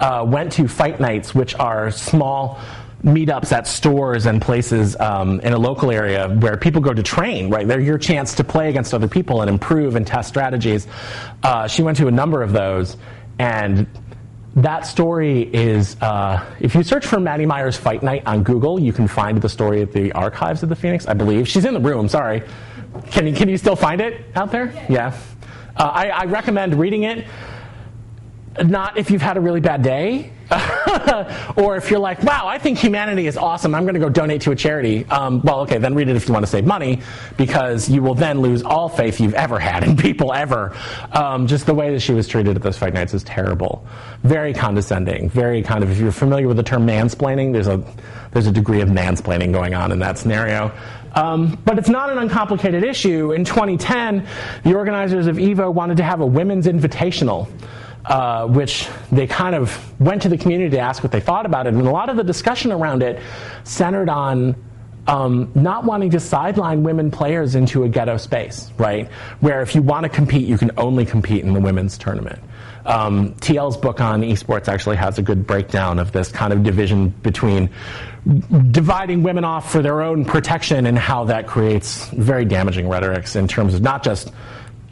[0.00, 2.58] uh, went to fight nights, which are small
[3.04, 7.50] meetups at stores and places um, in a local area where people go to train,
[7.50, 7.68] right?
[7.68, 10.88] They're your chance to play against other people and improve and test strategies.
[11.44, 12.96] Uh, she went to a number of those,
[13.38, 13.86] and
[14.56, 18.92] that story is uh, if you search for Maddie Myers Fight Night on Google, you
[18.92, 21.46] can find the story at the archives of the Phoenix, I believe.
[21.46, 22.42] She's in the room, sorry.
[23.12, 24.72] Can you, can you still find it out there?
[24.88, 25.16] Yeah.
[25.78, 27.26] Uh, I, I recommend reading it
[28.64, 30.32] not if you've had a really bad day,
[31.56, 34.40] or if you're like, wow, I think humanity is awesome, I'm going to go donate
[34.42, 35.04] to a charity.
[35.06, 37.02] Um, well, okay, then read it if you want to save money,
[37.36, 40.74] because you will then lose all faith you've ever had in people ever.
[41.12, 43.86] Um, just the way that she was treated at those fight nights is terrible.
[44.22, 47.84] Very condescending, very kind of, if you're familiar with the term mansplaining, there's a,
[48.32, 50.72] there's a degree of mansplaining going on in that scenario.
[51.18, 53.32] Um, but it's not an uncomplicated issue.
[53.32, 54.24] In 2010,
[54.62, 57.48] the organizers of EVO wanted to have a women's invitational
[58.04, 61.66] uh, which they kind of went to the community to ask what they thought about
[61.66, 61.74] it.
[61.74, 63.20] And a lot of the discussion around it
[63.64, 64.54] centered on
[65.08, 69.10] um, not wanting to sideline women players into a ghetto space, right?
[69.40, 72.38] Where if you want to compete, you can only compete in the women's tournament.
[72.84, 77.08] Um, TL's book on esports actually has a good breakdown of this kind of division
[77.08, 77.68] between
[78.70, 83.48] dividing women off for their own protection and how that creates very damaging rhetorics in
[83.48, 84.32] terms of not just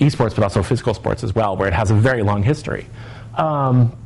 [0.00, 2.86] esports, but also physical sports as well, where it has a very long history.
[3.34, 3.96] Um,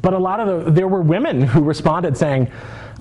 [0.00, 2.50] but a lot of the, there were women who responded saying,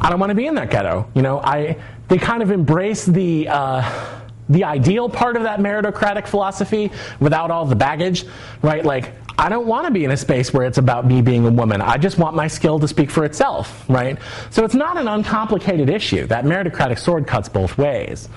[0.01, 1.77] "I don't want to be in that ghetto." You know, I
[2.09, 3.47] they kind of embrace the.
[3.47, 4.17] Uh,
[4.49, 8.25] the ideal part of that meritocratic philosophy without all the baggage,
[8.61, 8.83] right?
[8.83, 11.49] Like, I don't want to be in a space where it's about me being a
[11.49, 11.81] woman.
[11.81, 14.19] I just want my skill to speak for itself, right?
[14.51, 16.27] So it's not an uncomplicated issue.
[16.27, 18.29] That meritocratic sword cuts both ways.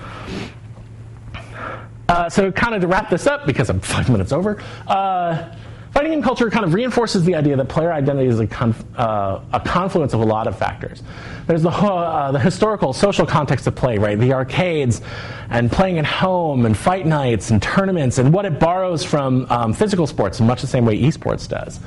[2.09, 5.55] Uh, so, kind of to wrap this up, because I'm five minutes over, uh,
[5.95, 9.39] fighting game culture kind of reinforces the idea that player identity is a, conf- uh,
[9.53, 11.01] a confluence of a lot of factors.
[11.47, 14.19] There's the, uh, the historical, social context of play, right?
[14.19, 15.01] The arcades
[15.49, 19.71] and playing at home and fight nights and tournaments and what it borrows from um,
[19.71, 21.79] physical sports in much the same way esports does.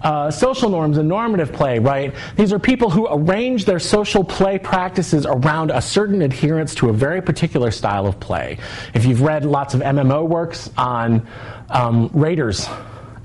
[0.00, 2.12] Uh, social norms and normative play, right?
[2.34, 6.92] These are people who arrange their social play practices around a certain adherence to a
[6.92, 8.58] very particular style of play.
[8.92, 11.24] If you've read lots of MMO works on
[11.70, 12.68] um, raiders,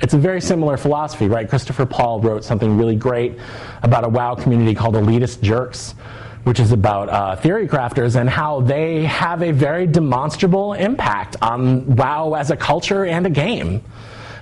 [0.02, 1.50] it's a very similar philosophy, right?
[1.50, 3.38] Christopher Paul wrote something really great
[3.84, 5.94] about a WoW community called Elitist Jerks,
[6.44, 11.96] which is about uh, theory crafters and how they have a very demonstrable impact on
[11.96, 13.84] WoW as a culture and a game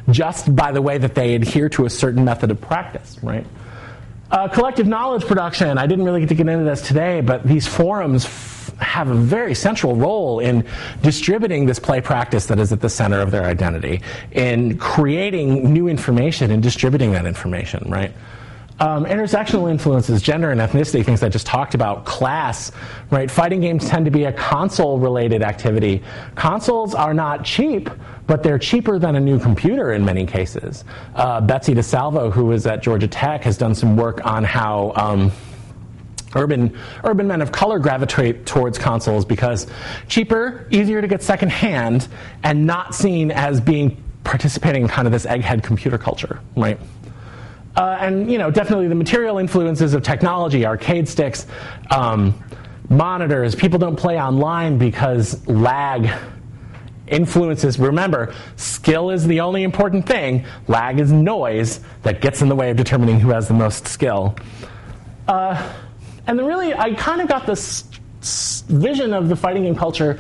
[0.10, 3.46] just by the way that they adhere to a certain method of practice, right?
[4.30, 5.78] Uh, collective knowledge production.
[5.78, 8.26] I didn't really get to get into this today, but these forums
[8.80, 10.66] have a very central role in
[11.02, 14.02] distributing this play practice that is at the center of their identity,
[14.32, 18.12] in creating new information and distributing that information, right?
[18.78, 22.74] Um, intersectional influences, gender and ethnicity, things I just talked about, class,
[23.10, 23.32] right?
[23.32, 26.04] Fighting games tend to be a console related activity.
[26.36, 27.90] Consoles are not cheap,
[28.28, 30.84] but they're cheaper than a new computer in many cases.
[31.16, 34.92] Uh, Betsy DiSalvo, who is at Georgia Tech, has done some work on how.
[34.98, 35.32] Um,
[36.36, 39.68] urban urban men of color gravitate towards consoles because
[40.08, 42.08] cheaper, easier to get secondhand,
[42.44, 46.80] and not seen as being participating in kind of this egghead computer culture, right?
[47.76, 51.46] Uh, and you know, definitely the material influences of technology, arcade sticks,
[51.92, 52.42] um,
[52.90, 53.56] monitors.
[53.56, 56.10] People don't play online because lag
[57.08, 57.78] influences.
[57.78, 60.46] Remember, skill is the only important thing.
[60.68, 64.36] Lag is noise that gets in the way of determining who has the most skill.
[65.28, 65.74] Uh,
[66.28, 67.84] and then really, I kind of got this
[68.68, 70.20] vision of the fighting game culture.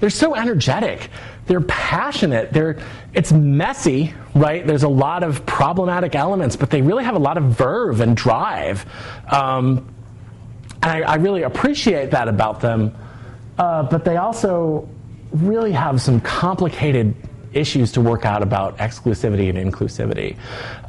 [0.00, 1.10] They're so energetic.
[1.46, 2.52] They're passionate.
[2.52, 2.78] They're,
[3.14, 4.66] it's messy, right?
[4.66, 8.16] There's a lot of problematic elements, but they really have a lot of verve and
[8.16, 8.84] drive.
[9.30, 9.88] Um,
[10.82, 12.94] and I, I, really appreciate that about them.
[13.58, 14.88] Uh, but they also
[15.32, 17.14] really have some complicated
[17.56, 20.36] issues to work out about exclusivity and inclusivity.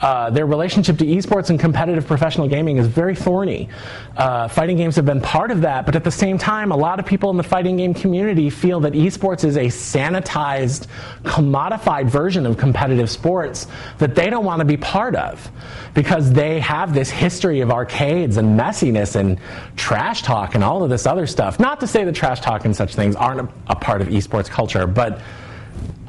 [0.01, 3.69] Uh, their relationship to esports and competitive professional gaming is very thorny.
[4.15, 6.99] Uh, fighting games have been part of that, but at the same time, a lot
[6.99, 10.87] of people in the fighting game community feel that esports is a sanitized,
[11.23, 15.49] commodified version of competitive sports that they don't want to be part of
[15.93, 19.39] because they have this history of arcades and messiness and
[19.75, 21.59] trash talk and all of this other stuff.
[21.59, 24.49] Not to say that trash talk and such things aren't a, a part of esports
[24.49, 25.21] culture, but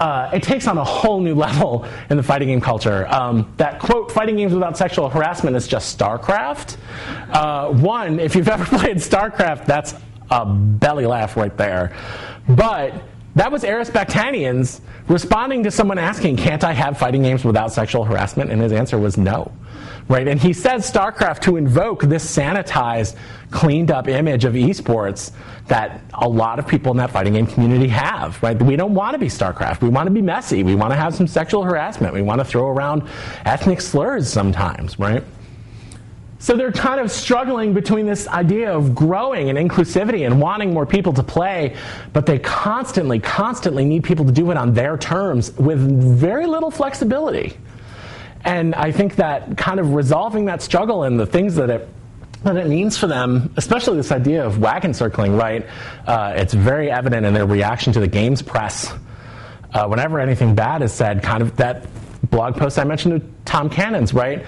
[0.00, 3.06] uh, it takes on a whole new level in the fighting game culture.
[3.12, 6.76] Um, that quote, fighting games without sexual harassment is just StarCraft.
[7.30, 9.94] Uh, one, if you've ever played StarCraft, that's
[10.30, 11.96] a belly laugh right there.
[12.48, 12.94] But
[13.34, 18.04] that was Aris Bakhtanians responding to someone asking, Can't I have fighting games without sexual
[18.04, 18.50] harassment?
[18.50, 19.52] And his answer was no
[20.08, 20.26] right?
[20.26, 23.16] And he says StarCraft to invoke this sanitized,
[23.50, 25.32] cleaned up image of esports
[25.66, 28.60] that a lot of people in that fighting game community have, right?
[28.60, 29.82] We don't want to be StarCraft.
[29.82, 30.62] We want to be messy.
[30.62, 32.14] We want to have some sexual harassment.
[32.14, 33.08] We want to throw around
[33.44, 35.22] ethnic slurs sometimes, right?
[36.40, 40.86] So they're kind of struggling between this idea of growing and inclusivity and wanting more
[40.86, 41.76] people to play,
[42.12, 46.70] but they constantly, constantly need people to do it on their terms with very little
[46.70, 47.56] flexibility.
[48.44, 51.88] And I think that kind of resolving that struggle and the things that it
[52.44, 55.66] that it means for them, especially this idea of wagon circling, right?
[56.06, 58.94] Uh, it's very evident in their reaction to the games press.
[59.72, 61.86] Uh, whenever anything bad is said, kind of that
[62.30, 64.46] blog post I mentioned to Tom Cannon's, right?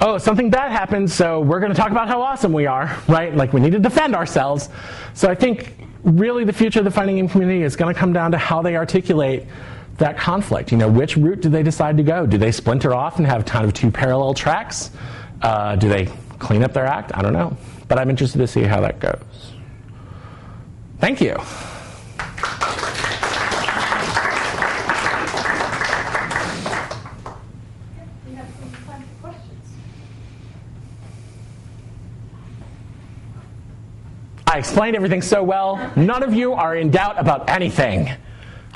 [0.00, 3.34] Oh, something bad happened, so we're going to talk about how awesome we are, right?
[3.34, 4.68] Like we need to defend ourselves.
[5.14, 8.12] So I think really the future of the fighting game community is going to come
[8.12, 9.44] down to how they articulate
[10.00, 10.72] that conflict.
[10.72, 12.26] You know, which route do they decide to go?
[12.26, 14.90] Do they splinter off and have kind of two parallel tracks?
[15.40, 16.06] Uh, do they
[16.38, 17.12] clean up their act?
[17.14, 17.56] I don't know.
[17.86, 19.52] But I'm interested to see how that goes.
[20.98, 21.36] Thank you.
[34.46, 38.10] I explained everything so well, none of you are in doubt about anything.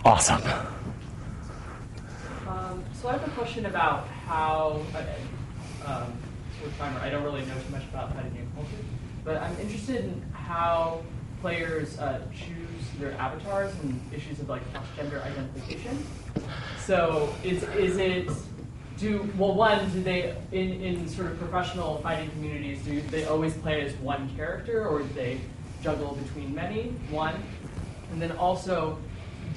[0.05, 0.43] Awesome.
[3.05, 6.19] So I have a question about how, uh, um,
[7.03, 8.83] I don't really know too much about fighting game culture,
[9.23, 11.03] but I'm interested in how
[11.43, 16.03] players uh, choose their avatars and issues of like cross-gender identification.
[16.79, 18.31] So is, is it,
[18.97, 23.53] do, well one, do they, in, in sort of professional fighting communities, do they always
[23.53, 25.43] play as one character or do they
[25.83, 27.35] juggle between many, one?
[28.13, 28.99] And then also,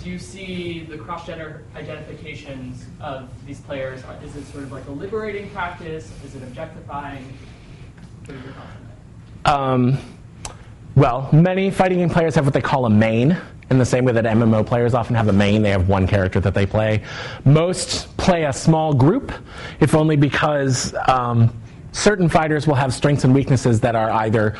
[0.03, 4.01] do you see the cross-gender identifications of these players?
[4.23, 6.11] Is it sort of like a liberating practice?
[6.25, 7.25] Is it objectifying?
[9.45, 9.97] Um,
[10.95, 13.37] well, many fighting game players have what they call a main.
[13.69, 16.39] In the same way that MMO players often have a main, they have one character
[16.39, 17.03] that they play.
[17.43, 19.33] Most play a small group,
[19.81, 21.53] if only because um,
[21.91, 24.55] certain fighters will have strengths and weaknesses that are either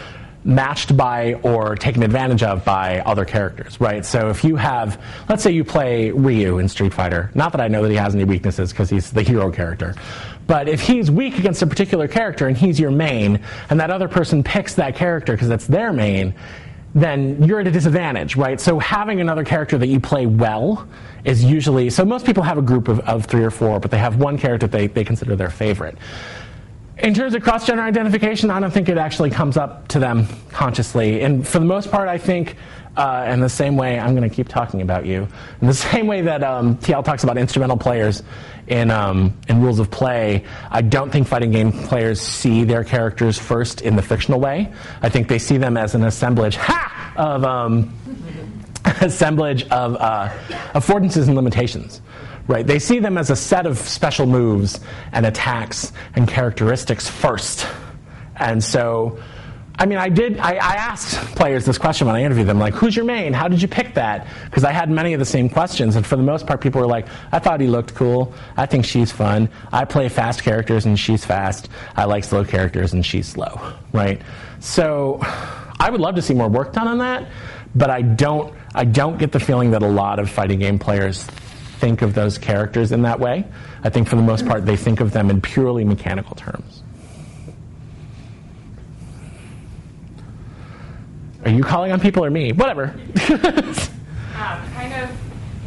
[0.48, 4.06] matched by or taken advantage of by other characters, right?
[4.06, 7.68] So if you have, let's say you play Ryu in Street Fighter, not that I
[7.68, 9.94] know that he has any weaknesses because he's the hero character,
[10.48, 14.08] but if he's weak against a particular character and he's your main, and that other
[14.08, 16.34] person picks that character because that's their main,
[16.96, 18.60] then you're at a disadvantage, right?
[18.60, 20.88] So having another character that you play well
[21.26, 23.98] is usually so most people have a group of, of three or four, but they
[23.98, 25.98] have one character they, they consider their favorite.
[27.00, 30.28] In terms of cross gender identification, I don't think it actually comes up to them
[30.52, 31.22] consciously.
[31.22, 32.56] And for the most part, I think,
[32.96, 35.28] uh, in the same way, I'm going to keep talking about you,
[35.62, 38.24] in the same way that um, TL talks about instrumental players
[38.68, 43.38] in, um, in rules of play, I don't think fighting game players see their characters
[43.38, 44.74] first in the fictional way.
[45.02, 47.14] I think they see them as an assemblage ha!
[47.16, 47.44] of.
[47.44, 47.94] Um,
[49.02, 50.30] assemblage of uh,
[50.74, 52.02] affordances and limitations.
[52.48, 52.66] Right?
[52.66, 54.80] They see them as a set of special moves
[55.12, 57.68] and attacks and characteristics first.
[58.38, 59.20] And so,
[59.80, 62.74] I mean, I did, I, I asked players this question when I interviewed them, like,
[62.74, 63.34] who's your main?
[63.34, 64.28] How did you pick that?
[64.46, 65.96] Because I had many of the same questions.
[65.96, 68.34] And for the most part, people were like, I thought he looked cool.
[68.56, 69.50] I think she's fun.
[69.72, 71.70] I play fast characters and she's fast.
[71.96, 73.74] I like slow characters and she's slow.
[73.92, 74.22] Right?
[74.60, 75.20] So,
[75.80, 77.28] I would love to see more work done on that,
[77.76, 81.28] but I don't, I don't get the feeling that a lot of fighting game players
[81.80, 83.46] think of those characters in that way.
[83.84, 86.84] I think for the most part, they think of them in purely mechanical terms.
[91.46, 92.52] Are you calling on people or me?
[92.52, 92.96] Whatever.
[94.38, 95.10] Um, kind of,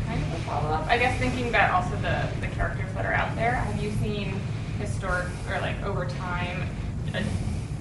[0.06, 0.86] kind of a follow-up.
[0.86, 3.56] I guess thinking about also the, the characters that are out there.
[3.56, 4.40] Have you seen
[4.78, 6.68] historic or like over time,
[7.12, 7.24] a,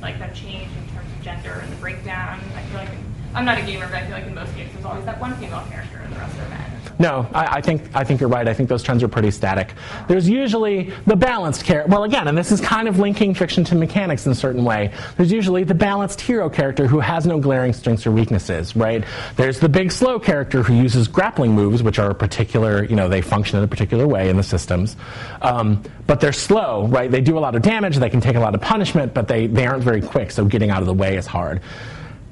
[0.01, 2.39] like that change in terms of gender and the breakdown?
[2.55, 2.89] I feel like
[3.35, 5.35] I'm not a gamer, but I feel like in most games there's always that one
[5.35, 6.58] female character and the rest are men.
[6.99, 8.45] No, I, I, think I think you're right.
[8.45, 9.73] I think those trends are pretty static.
[10.09, 11.89] There's usually the balanced character.
[11.89, 14.91] Well, again, and this is kind of linking fiction to mechanics in a certain way.
[15.15, 19.05] There's usually the balanced hero character who has no glaring strengths or weaknesses, right?
[19.37, 23.07] There's the big slow character who uses grappling moves, which are a particular, you know,
[23.07, 24.97] they function in a particular way in the systems.
[25.41, 27.09] Um, but they're slow, right?
[27.09, 27.95] They do a lot of damage.
[27.95, 30.31] They can take a lot of punishment, but they, they aren't very quick.
[30.31, 31.61] So getting out of the way is hard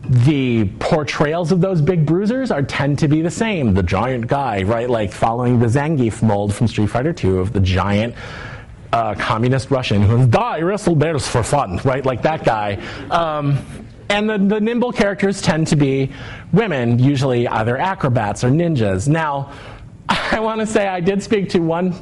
[0.09, 3.73] the portrayals of those big bruisers are tend to be the same.
[3.73, 4.89] The giant guy, right?
[4.89, 8.15] Like following the Zangief mold from Street Fighter II of the giant
[8.93, 12.05] uh, communist Russian who die wrestle bears for fun, right?
[12.05, 12.75] Like that guy.
[13.09, 13.57] Um,
[14.09, 16.11] and the, the nimble characters tend to be
[16.53, 19.07] women, usually either acrobats or ninjas.
[19.07, 19.51] Now,
[20.09, 21.93] I want to say I did speak to one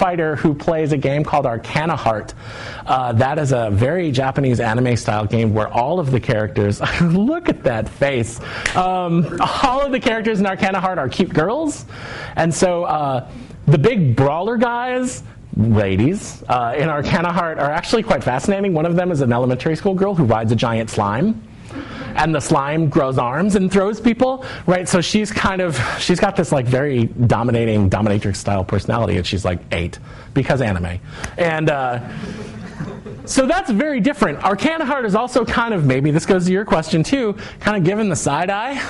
[0.00, 2.32] fighter who plays a game called Arcana Heart.
[2.86, 7.50] Uh, that is a very Japanese anime style game where all of the characters, look
[7.50, 8.40] at that face,
[8.74, 11.84] um, all of the characters in Arcana Heart are cute girls.
[12.34, 13.30] And so uh,
[13.66, 15.22] the big brawler guys,
[15.54, 18.72] ladies, uh, in Arcana Heart are actually quite fascinating.
[18.72, 21.42] One of them is an elementary school girl who rides a giant slime
[22.16, 24.88] and the slime grows arms and throws people, right?
[24.88, 29.44] So she's kind of she's got this like very dominating dominatrix style personality, and she's
[29.44, 29.98] like eight
[30.34, 31.00] because anime,
[31.38, 31.70] and.
[31.70, 32.08] Uh,
[33.26, 34.42] so that's very different.
[34.42, 37.84] Arcana Heart is also kind of, maybe this goes to your question too, kind of
[37.84, 38.82] given the side eye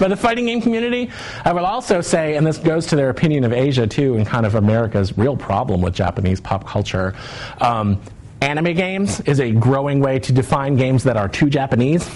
[0.00, 1.10] by the fighting game community.
[1.44, 4.46] I will also say, and this goes to their opinion of Asia too, and kind
[4.46, 7.14] of America's real problem with Japanese pop culture.
[7.60, 8.00] Um,
[8.40, 12.08] anime games is a growing way to define games that are too Japanese.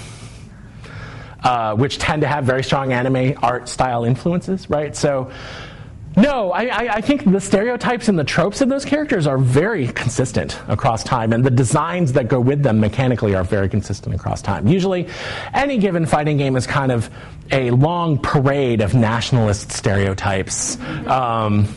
[1.43, 4.97] Uh, which tend to have very strong anime art style influences, right?
[4.97, 5.31] So,
[6.17, 9.87] no, I, I, I, think the stereotypes and the tropes of those characters are very
[9.87, 14.43] consistent across time, and the designs that go with them mechanically are very consistent across
[14.43, 14.67] time.
[14.67, 15.07] Usually,
[15.55, 17.09] any given fighting game is kind of
[17.53, 20.77] a long parade of nationalist stereotypes.
[21.07, 21.69] Um,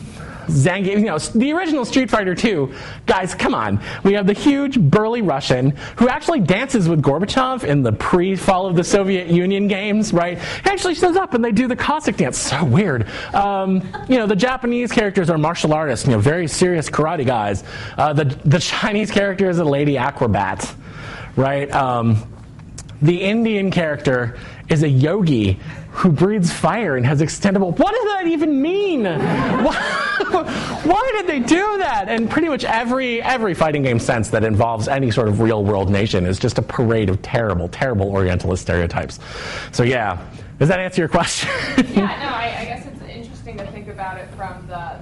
[0.46, 2.74] Zangief, you know, the original Street Fighter 2,
[3.06, 3.80] guys, come on.
[4.04, 8.76] We have the huge burly Russian who actually dances with Gorbachev in the pre-fall of
[8.76, 10.38] the Soviet Union games, right?
[10.38, 12.38] He actually shows up and they do the Cossack dance.
[12.52, 13.08] So weird.
[13.32, 13.76] Um,
[14.08, 17.64] you know, the Japanese characters are martial artists, you know, very serious karate guys.
[17.96, 20.74] Uh, the, the Chinese character is a lady acrobat,
[21.36, 21.70] right?
[21.72, 22.22] Um,
[23.00, 24.38] the Indian character
[24.68, 25.58] is a yogi
[25.92, 27.78] who breathes fire and has extendable.
[27.78, 29.04] What does that even mean?
[30.82, 32.06] Why did they do that?
[32.08, 35.90] And pretty much every every fighting game sense that involves any sort of real world
[35.90, 39.20] nation is just a parade of terrible, terrible Orientalist stereotypes.
[39.70, 40.26] So yeah,
[40.58, 41.50] does that answer your question?
[41.76, 44.98] yeah, no, I, I guess it's interesting to think about it from the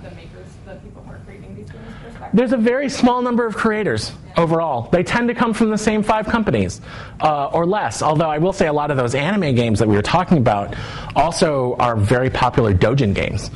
[0.70, 2.20] the people who are creating these games perspective?
[2.33, 4.89] There's a very small number of creators overall.
[4.91, 6.81] They tend to come from the same five companies
[7.20, 8.03] uh, or less.
[8.03, 10.76] Although I will say a lot of those anime games that we were talking about
[11.16, 13.51] also are very popular Dojin games,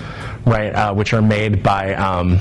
[0.44, 0.74] right?
[0.74, 1.94] Uh, which are made by.
[1.94, 2.40] Um,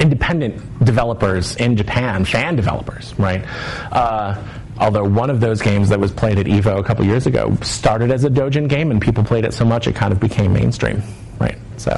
[0.00, 3.44] independent developers in Japan, fan developers, right?
[3.92, 4.42] Uh,
[4.78, 8.10] although one of those games that was played at Evo a couple years ago started
[8.10, 11.02] as a Dojin game, and people played it so much it kind of became mainstream,
[11.38, 11.56] right?
[11.76, 11.96] So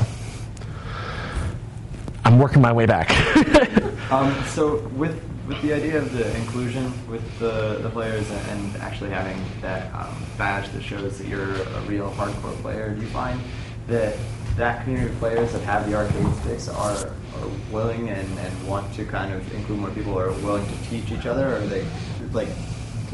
[2.24, 3.10] I'm working my way back.
[4.10, 5.18] Um, so with
[5.48, 10.14] with the idea of the inclusion with the, the players and, actually having that um,
[10.38, 13.40] badge that shows that you're a real hardcore player, do you find
[13.88, 14.16] that
[14.56, 18.92] that community of players that have the arcade sticks are, are willing and, and want
[18.94, 21.84] to kind of include more people, or willing to teach each other, or are they
[22.32, 22.48] like?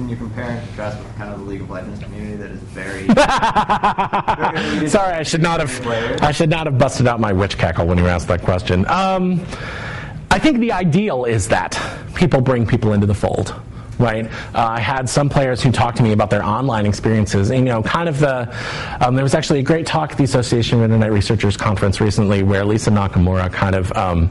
[0.00, 2.58] Can you compare and contrast with kind of the League of Legends community that is
[2.60, 3.02] very?
[4.88, 5.86] Sorry, I should not have.
[6.22, 8.86] I should not have busted out my witch cackle when you asked that question.
[8.88, 9.44] Um,
[10.30, 11.78] I think the ideal is that
[12.14, 13.54] people bring people into the fold.
[13.98, 14.24] Right,
[14.54, 17.50] uh, I had some players who talked to me about their online experiences.
[17.50, 18.50] And, you know, kind of the
[19.02, 22.42] um, there was actually a great talk at the Association of Internet Researchers conference recently
[22.42, 23.92] where Lisa Nakamura kind of.
[23.92, 24.30] Um,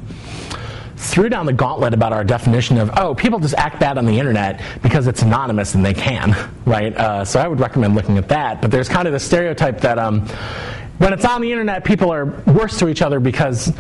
[0.99, 4.19] threw down the gauntlet about our definition of oh people just act bad on the
[4.19, 6.35] internet because it's anonymous and they can
[6.65, 6.95] right?
[6.95, 8.61] Uh, so i would recommend looking at that.
[8.61, 10.27] But there's kind of the stereotype that um,
[10.97, 13.73] when it's on the internet people are worse to each other because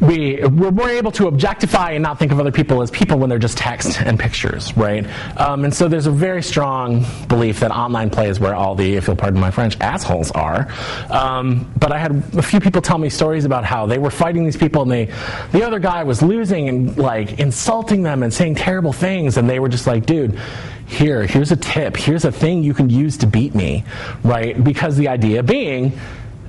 [0.00, 3.28] we, we're more able to objectify and not think of other people as people when
[3.28, 5.06] they're just text and pictures, right?
[5.38, 8.96] Um, and so there's a very strong belief that online play is where all the,
[8.96, 10.68] if you'll pardon my French, assholes are.
[11.10, 14.44] Um, but I had a few people tell me stories about how they were fighting
[14.44, 15.12] these people and they,
[15.52, 19.60] the other guy was losing and like insulting them and saying terrible things, and they
[19.60, 20.38] were just like, dude,
[20.86, 23.84] here, here's a tip, here's a thing you can use to beat me,
[24.24, 24.62] right?
[24.62, 25.92] Because the idea being,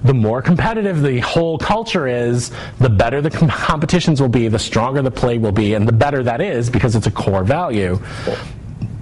[0.04, 4.60] the more competitive the whole culture is, the better the com- competitions will be, the
[4.60, 8.00] stronger the play will be, and the better that is because it's a core value.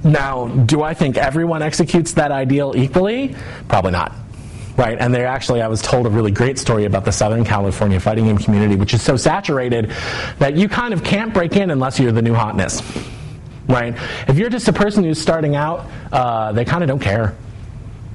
[0.03, 3.35] Now, do I think everyone executes that ideal equally?
[3.67, 4.13] Probably not.
[4.77, 7.99] Right, and there actually, I was told a really great story about the Southern California
[7.99, 9.91] fighting game community, which is so saturated
[10.37, 12.81] that you kind of can't break in unless you're the new hotness.
[13.67, 13.93] Right?
[14.29, 17.35] If you're just a person who's starting out, uh, they kind of don't care.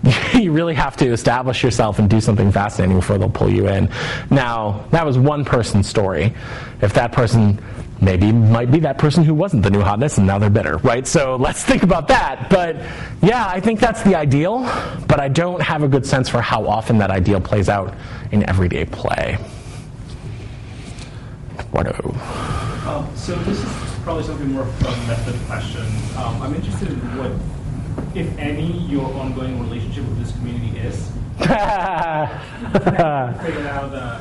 [0.35, 3.89] you really have to establish yourself and do something fascinating before they'll pull you in.
[4.31, 6.35] Now, that was one person's story.
[6.81, 7.63] If that person
[8.01, 11.07] maybe might be that person who wasn't the new hotness and now they're bitter, right?
[11.07, 12.51] So let's think about that.
[12.51, 12.77] But
[13.23, 14.61] yeah, I think that's the ideal,
[15.09, 17.95] but I don't have a good sense for how often that ideal plays out
[18.31, 19.39] in everyday play.
[21.75, 22.15] Eduardo.
[22.89, 25.83] Um, so this is probably something more of a method question.
[26.17, 27.33] Um, I'm interested in what,
[28.15, 31.11] if any, your ongoing relationship with this community is.
[31.39, 31.51] Figure
[33.69, 34.21] out the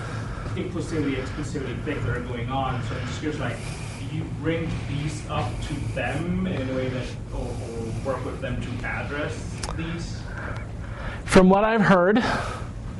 [0.60, 2.82] inclusivity, exclusivity things that are going on.
[2.84, 3.56] So I'm just curious, like,
[4.00, 8.42] do you bring these up to them in a way that, or, or work with
[8.42, 10.20] them to address these?
[11.26, 12.24] From what I've heard,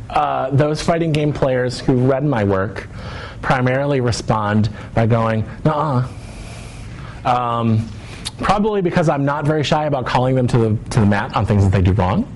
[0.10, 2.88] uh, those fighting game players who read my work
[3.42, 6.08] primarily respond by going, "Nah."
[7.26, 7.88] Um,
[8.44, 11.46] probably because I'm not very shy about calling them to the to the mat on
[11.46, 12.28] things that they do wrong.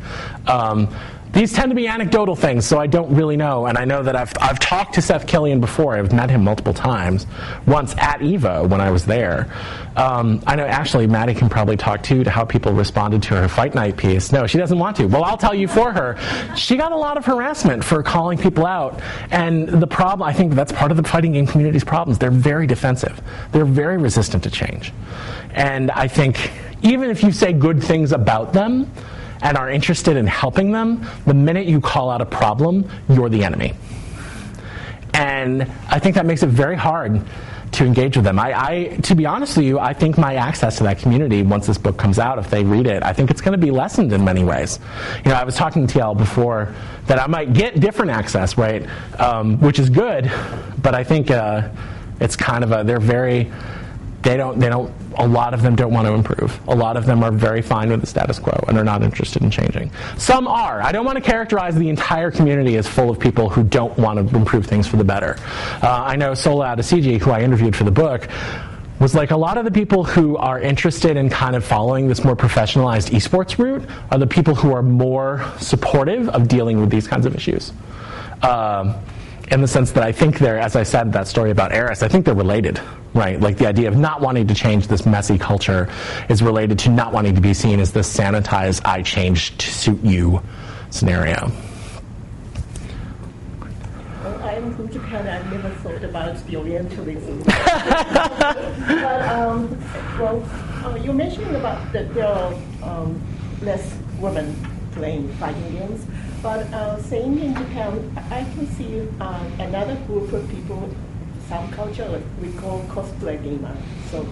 [0.48, 0.88] Um,
[1.34, 3.66] these tend to be anecdotal things, so I don't really know.
[3.66, 5.96] And I know that I've, I've talked to Seth Killian before.
[5.98, 7.28] I've met him multiple times.
[7.66, 9.52] Once at Evo when I was there.
[9.96, 13.48] Um, I know actually Maddie can probably talk too to how people responded to her
[13.48, 14.32] Fight Night piece.
[14.32, 15.06] No, she doesn't want to.
[15.06, 16.18] Well, I'll tell you for her.
[16.56, 19.02] She got a lot of harassment for calling people out.
[19.32, 22.20] And the problem, I think that's part of the fighting game community's problems.
[22.20, 23.22] They're very defensive.
[23.52, 24.94] They're very resistant to change.
[25.52, 26.52] And I think
[26.84, 28.92] even if you say good things about them,
[29.42, 33.44] and are interested in helping them, the minute you call out a problem, you're the
[33.44, 33.74] enemy.
[35.14, 37.22] And I think that makes it very hard
[37.74, 38.40] to engage with them.
[38.40, 41.68] I, I, to be honest with you, I think my access to that community, once
[41.68, 44.14] this book comes out, if they read it, I think it's going to be lessened
[44.14, 44.80] in many ways.
[45.26, 46.74] You know, I was talking to TL before
[47.08, 48.88] that I might get different access, right,
[49.20, 50.32] um, which is good,
[50.82, 51.70] but I think uh,
[52.20, 53.52] it's kind of a, they're very,
[54.28, 56.60] they don't, they don't, a lot of them don't want to improve.
[56.68, 59.42] A lot of them are very fine with the status quo and are not interested
[59.42, 59.90] in changing.
[60.18, 60.82] Some are.
[60.82, 64.30] I don't want to characterize the entire community as full of people who don't want
[64.30, 65.38] to improve things for the better.
[65.82, 68.28] Uh, I know Sola Adesiji, who I interviewed for the book,
[69.00, 72.26] was like a lot of the people who are interested in kind of following this
[72.26, 77.08] more professionalized esports route are the people who are more supportive of dealing with these
[77.08, 77.72] kinds of issues.
[78.42, 78.94] Um,
[79.50, 82.08] in the sense that I think they're, as I said, that story about Aris, I
[82.08, 82.82] think they're related,
[83.14, 83.40] right?
[83.40, 85.90] Like the idea of not wanting to change this messy culture
[86.28, 90.04] is related to not wanting to be seen as this sanitized, I changed to suit
[90.04, 90.42] you
[90.90, 91.50] scenario.
[94.24, 97.44] Well, I'm from Japan, I've never thought about the Orientalism.
[97.46, 99.80] but um,
[100.20, 100.44] well,
[100.84, 102.54] uh, you mentioned about that there are
[102.84, 103.22] um,
[103.62, 104.56] less women
[104.92, 106.06] playing fighting games,
[106.42, 110.90] but uh, same in Japan, I can see uh, another group of people,
[111.50, 113.76] some subculture, we call cosplay gamer.
[114.12, 114.28] So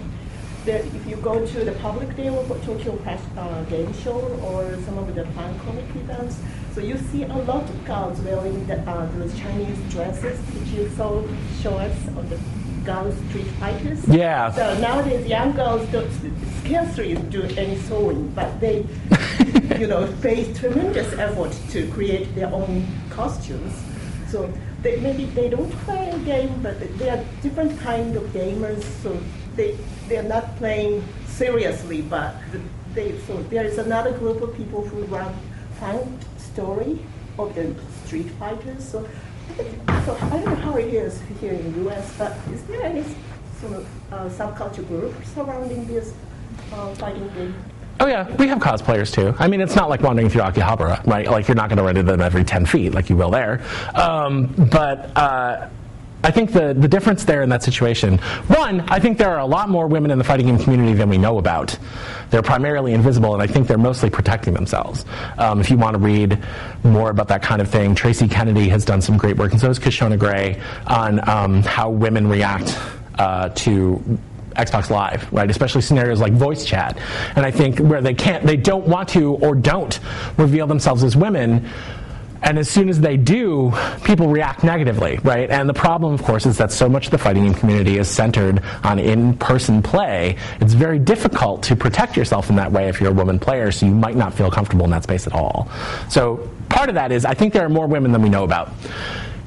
[0.65, 2.99] there, if you go to the public day of Tokyo
[3.37, 6.37] uh, Game Show or some of the fan comic events,
[6.73, 10.89] so you see a lot of girls wearing the, uh, those Chinese dresses which you
[10.89, 11.23] saw
[11.61, 12.39] show us on the
[12.85, 14.07] girls street fighters.
[14.07, 14.51] Yeah.
[14.51, 16.09] So nowadays young girls don't
[16.59, 18.85] scarcely do any sewing, but they,
[19.79, 23.73] you know, face tremendous effort to create their own costumes.
[24.29, 24.51] So
[24.81, 28.83] they, maybe they don't play a game, but they are different kind of gamers.
[29.01, 29.17] So
[29.55, 32.35] they they are not playing seriously, but
[32.93, 35.33] they so there is another group of people who run
[35.79, 36.99] fun story
[37.37, 37.75] of the
[38.05, 38.83] street fighters.
[38.83, 39.07] So,
[40.05, 43.03] so I don't know how it is here in the U.S., but is there any
[43.59, 46.13] sort of uh, subculture group surrounding this
[46.73, 47.55] uh, fighting game?
[47.99, 49.33] Oh yeah, we have cosplayers too.
[49.39, 51.29] I mean, it's not like wandering through Akihabara, right?
[51.29, 53.63] Like you're not going to run into them every ten feet, like you will there.
[53.95, 55.69] Um, but uh,
[56.25, 59.45] I think the, the difference there in that situation, one, I think there are a
[59.45, 61.77] lot more women in the fighting game community than we know about.
[62.31, 65.05] They're primarily invisible, and I think they're mostly protecting themselves.
[65.37, 66.43] Um, if you want to read
[66.83, 69.67] more about that kind of thing, Tracy Kennedy has done some great work, and so
[69.67, 72.75] has Kishonna Gray, on um, how women react
[73.19, 74.19] uh, to
[74.55, 75.49] Xbox Live, right?
[75.51, 76.97] Especially scenarios like voice chat.
[77.35, 79.99] And I think where they can't, they don't want to or don't
[80.37, 81.69] reveal themselves as women.
[82.45, 83.73] And as soon as they do,
[84.03, 85.49] people react negatively, right?
[85.49, 88.07] And the problem, of course, is that so much of the fighting game community is
[88.07, 90.37] centered on in person play.
[90.61, 93.87] It's very difficult to protect yourself in that way if you're a woman player, so
[93.87, 95.69] you might not feel comfortable in that space at all.
[96.07, 98.71] So part of that is I think there are more women than we know about.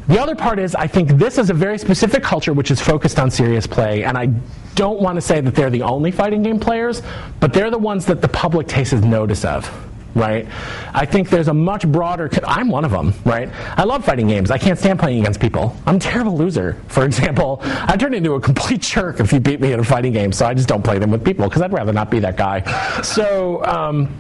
[0.08, 3.20] The other part is, I think this is a very specific culture which is focused
[3.20, 4.26] on serious play, and I
[4.74, 7.02] don't want to say that they're the only fighting game players,
[7.38, 9.70] but they're the ones that the public takes notice of.
[10.18, 10.46] Right?
[10.92, 12.28] I think there's a much broader.
[12.44, 13.48] I'm one of them, right?
[13.76, 14.50] I love fighting games.
[14.50, 15.76] I can't stand playing against people.
[15.86, 16.76] I'm a terrible loser.
[16.88, 20.12] For example, I turn into a complete jerk if you beat me in a fighting
[20.12, 22.36] game, so I just don't play them with people because I'd rather not be that
[22.36, 22.62] guy.
[23.02, 24.12] So, um,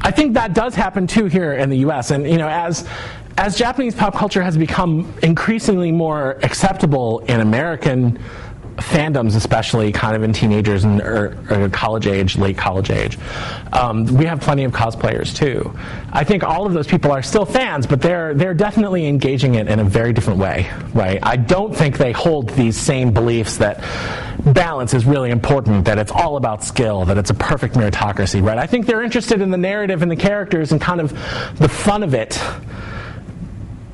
[0.00, 2.12] I think that does happen too here in the U.S.
[2.12, 2.88] And you know, as
[3.36, 8.18] as Japanese pop culture has become increasingly more acceptable in American
[8.78, 13.18] fandoms, especially kind of in teenagers and or, or college age, late college age.
[13.72, 15.76] Um, we have plenty of cosplayers too.
[16.12, 19.68] I think all of those people are still fans, but they're they're definitely engaging it
[19.68, 21.18] in a very different way, right?
[21.22, 23.82] I don't think they hold these same beliefs that
[24.54, 28.58] balance is really important, that it's all about skill, that it's a perfect meritocracy, right?
[28.58, 31.10] I think they're interested in the narrative and the characters and kind of
[31.58, 32.40] the fun of it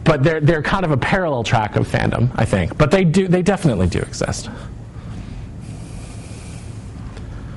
[0.04, 2.76] but they're they're kind of a parallel track of fandom, I think.
[2.76, 4.50] But they do they definitely do exist.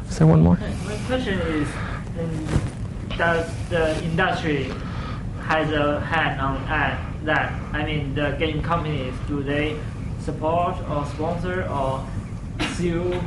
[0.10, 0.56] Is there one more?
[0.56, 1.68] My question is,
[2.20, 2.48] um,
[3.18, 4.72] does the industry
[5.44, 6.66] has a hand on
[7.26, 7.52] that?
[7.74, 9.78] I mean, the game companies do they
[10.20, 12.08] support or sponsor or
[12.76, 13.20] sue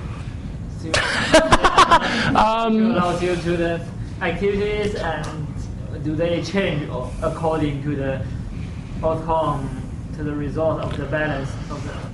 [0.80, 0.92] sue,
[2.34, 3.86] um, sue to the
[4.22, 5.46] activities and
[6.02, 6.88] do they change
[7.22, 8.24] according to the
[9.00, 12.10] to the result of the balance of the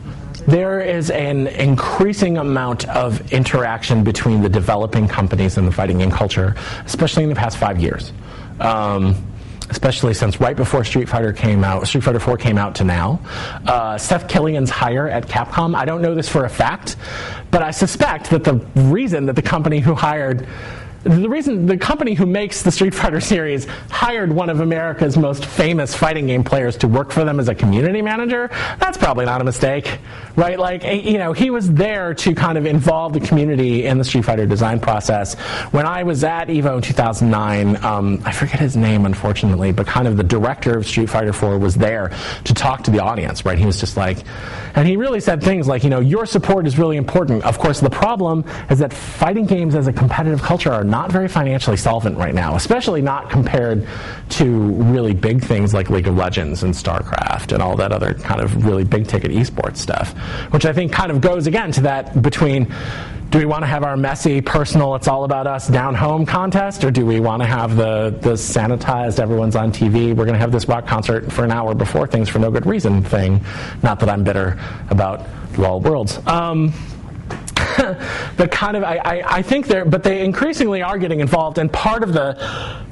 [0.47, 6.13] there is an increasing amount of interaction between the developing companies and the fighting game
[6.13, 6.55] culture,
[6.85, 8.13] especially in the past five years.
[8.61, 9.17] Um,
[9.71, 13.21] especially since right before Street Fighter came out, Street Fighter 4 came out to now.
[13.67, 16.97] Uh, Seth Killian's hire at Capcom, I don't know this for a fact,
[17.51, 20.47] but I suspect that the reason that the company who hired
[21.07, 25.47] the reason the company who makes the Street Fighter series hired one of America's most
[25.47, 28.49] famous fighting game players to work for them as a community manager,
[28.81, 29.99] that's probably not a mistake,
[30.35, 30.59] right?
[30.59, 34.05] Like, eh, you know, he was there to kind of involve the community in the
[34.05, 35.35] Street Fighter design process.
[35.71, 40.09] When I was at EVO in 2009, um, I forget his name, unfortunately, but kind
[40.09, 42.11] of the director of Street Fighter 4 was there
[42.45, 43.59] to talk to the audience, right?
[43.59, 44.19] He was just like,
[44.75, 47.45] and he really said things like, you know, your support is really important.
[47.45, 51.29] Of course, the problem is that fighting games as a competitive culture are not very
[51.29, 53.87] financially solvent right now, especially not compared
[54.31, 58.41] to really big things like League of Legends and StarCraft and all that other kind
[58.41, 60.13] of really big ticket esports stuff,
[60.53, 62.73] which I think kind of goes again to that between
[63.31, 66.85] do we want to have our messy, personal, it's all about us down home contest,
[66.85, 70.39] or do we want to have the, the sanitized, everyone's on TV, we're going to
[70.39, 73.45] have this rock concert for an hour before things for no good reason thing?
[73.83, 74.59] Not that I'm bitter
[74.91, 75.27] about
[75.59, 76.25] LOL Worlds.
[76.27, 76.73] Um,
[78.37, 81.73] the kind of I, I, I think they're but they increasingly are getting involved and
[81.73, 82.35] part of the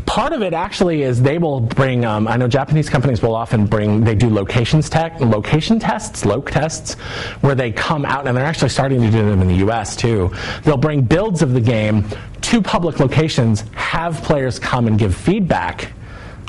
[0.07, 2.05] part of it actually is they will bring.
[2.05, 4.05] Um, I know Japanese companies will often bring.
[4.05, 6.95] They do locations tech, location tests, loc tests,
[7.41, 9.97] where they come out and they're actually starting to do them in the U.S.
[9.97, 10.33] too.
[10.63, 12.05] They'll bring builds of the game
[12.43, 15.93] to public locations, have players come and give feedback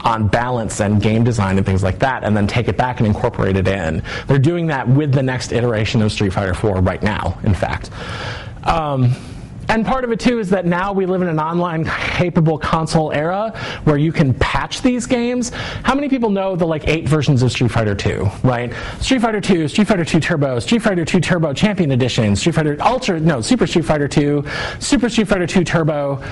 [0.06, 3.08] on balance and game design and things like that, and then take it back and
[3.08, 4.02] incorporate it in.
[4.28, 7.90] They're doing that with the next iteration of Street Fighter 4 right now, in fact.
[8.64, 9.16] Um,
[9.68, 13.12] and part of it too is that now we live in an online capable console
[13.12, 13.52] era
[13.84, 15.50] where you can patch these games.
[15.84, 18.72] How many people know the like eight versions of Street Fighter 2, right?
[19.00, 22.78] Street Fighter 2, Street Fighter 2 Turbo, Street Fighter 2 Turbo Champion Edition, Street Fighter
[22.80, 24.46] Ultra, no, Super Street Fighter 2,
[24.80, 26.24] Super Street Fighter 2 Turbo.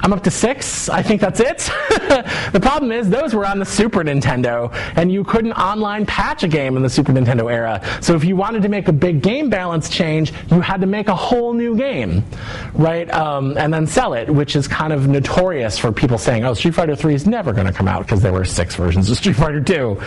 [0.00, 0.88] I'm up to six.
[0.88, 1.58] I think that's it.
[2.52, 6.48] the problem is those were on the Super Nintendo, and you couldn't online patch a
[6.48, 7.82] game in the Super Nintendo era.
[8.02, 11.08] So if you wanted to make a big game balance change, you had to make
[11.08, 12.24] a whole new game,
[12.74, 13.10] right?
[13.12, 16.74] Um, and then sell it, which is kind of notorious for people saying, "Oh, Street
[16.74, 19.36] Fighter 3 is never going to come out because there were six versions of Street
[19.36, 20.00] Fighter 2."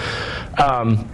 [0.60, 1.10] Um,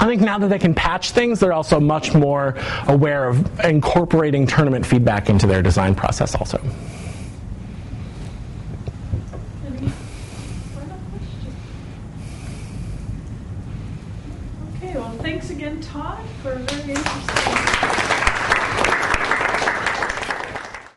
[0.00, 2.54] I think now that they can patch things, they're also much more
[2.86, 6.60] aware of incorporating tournament feedback into their design process, also.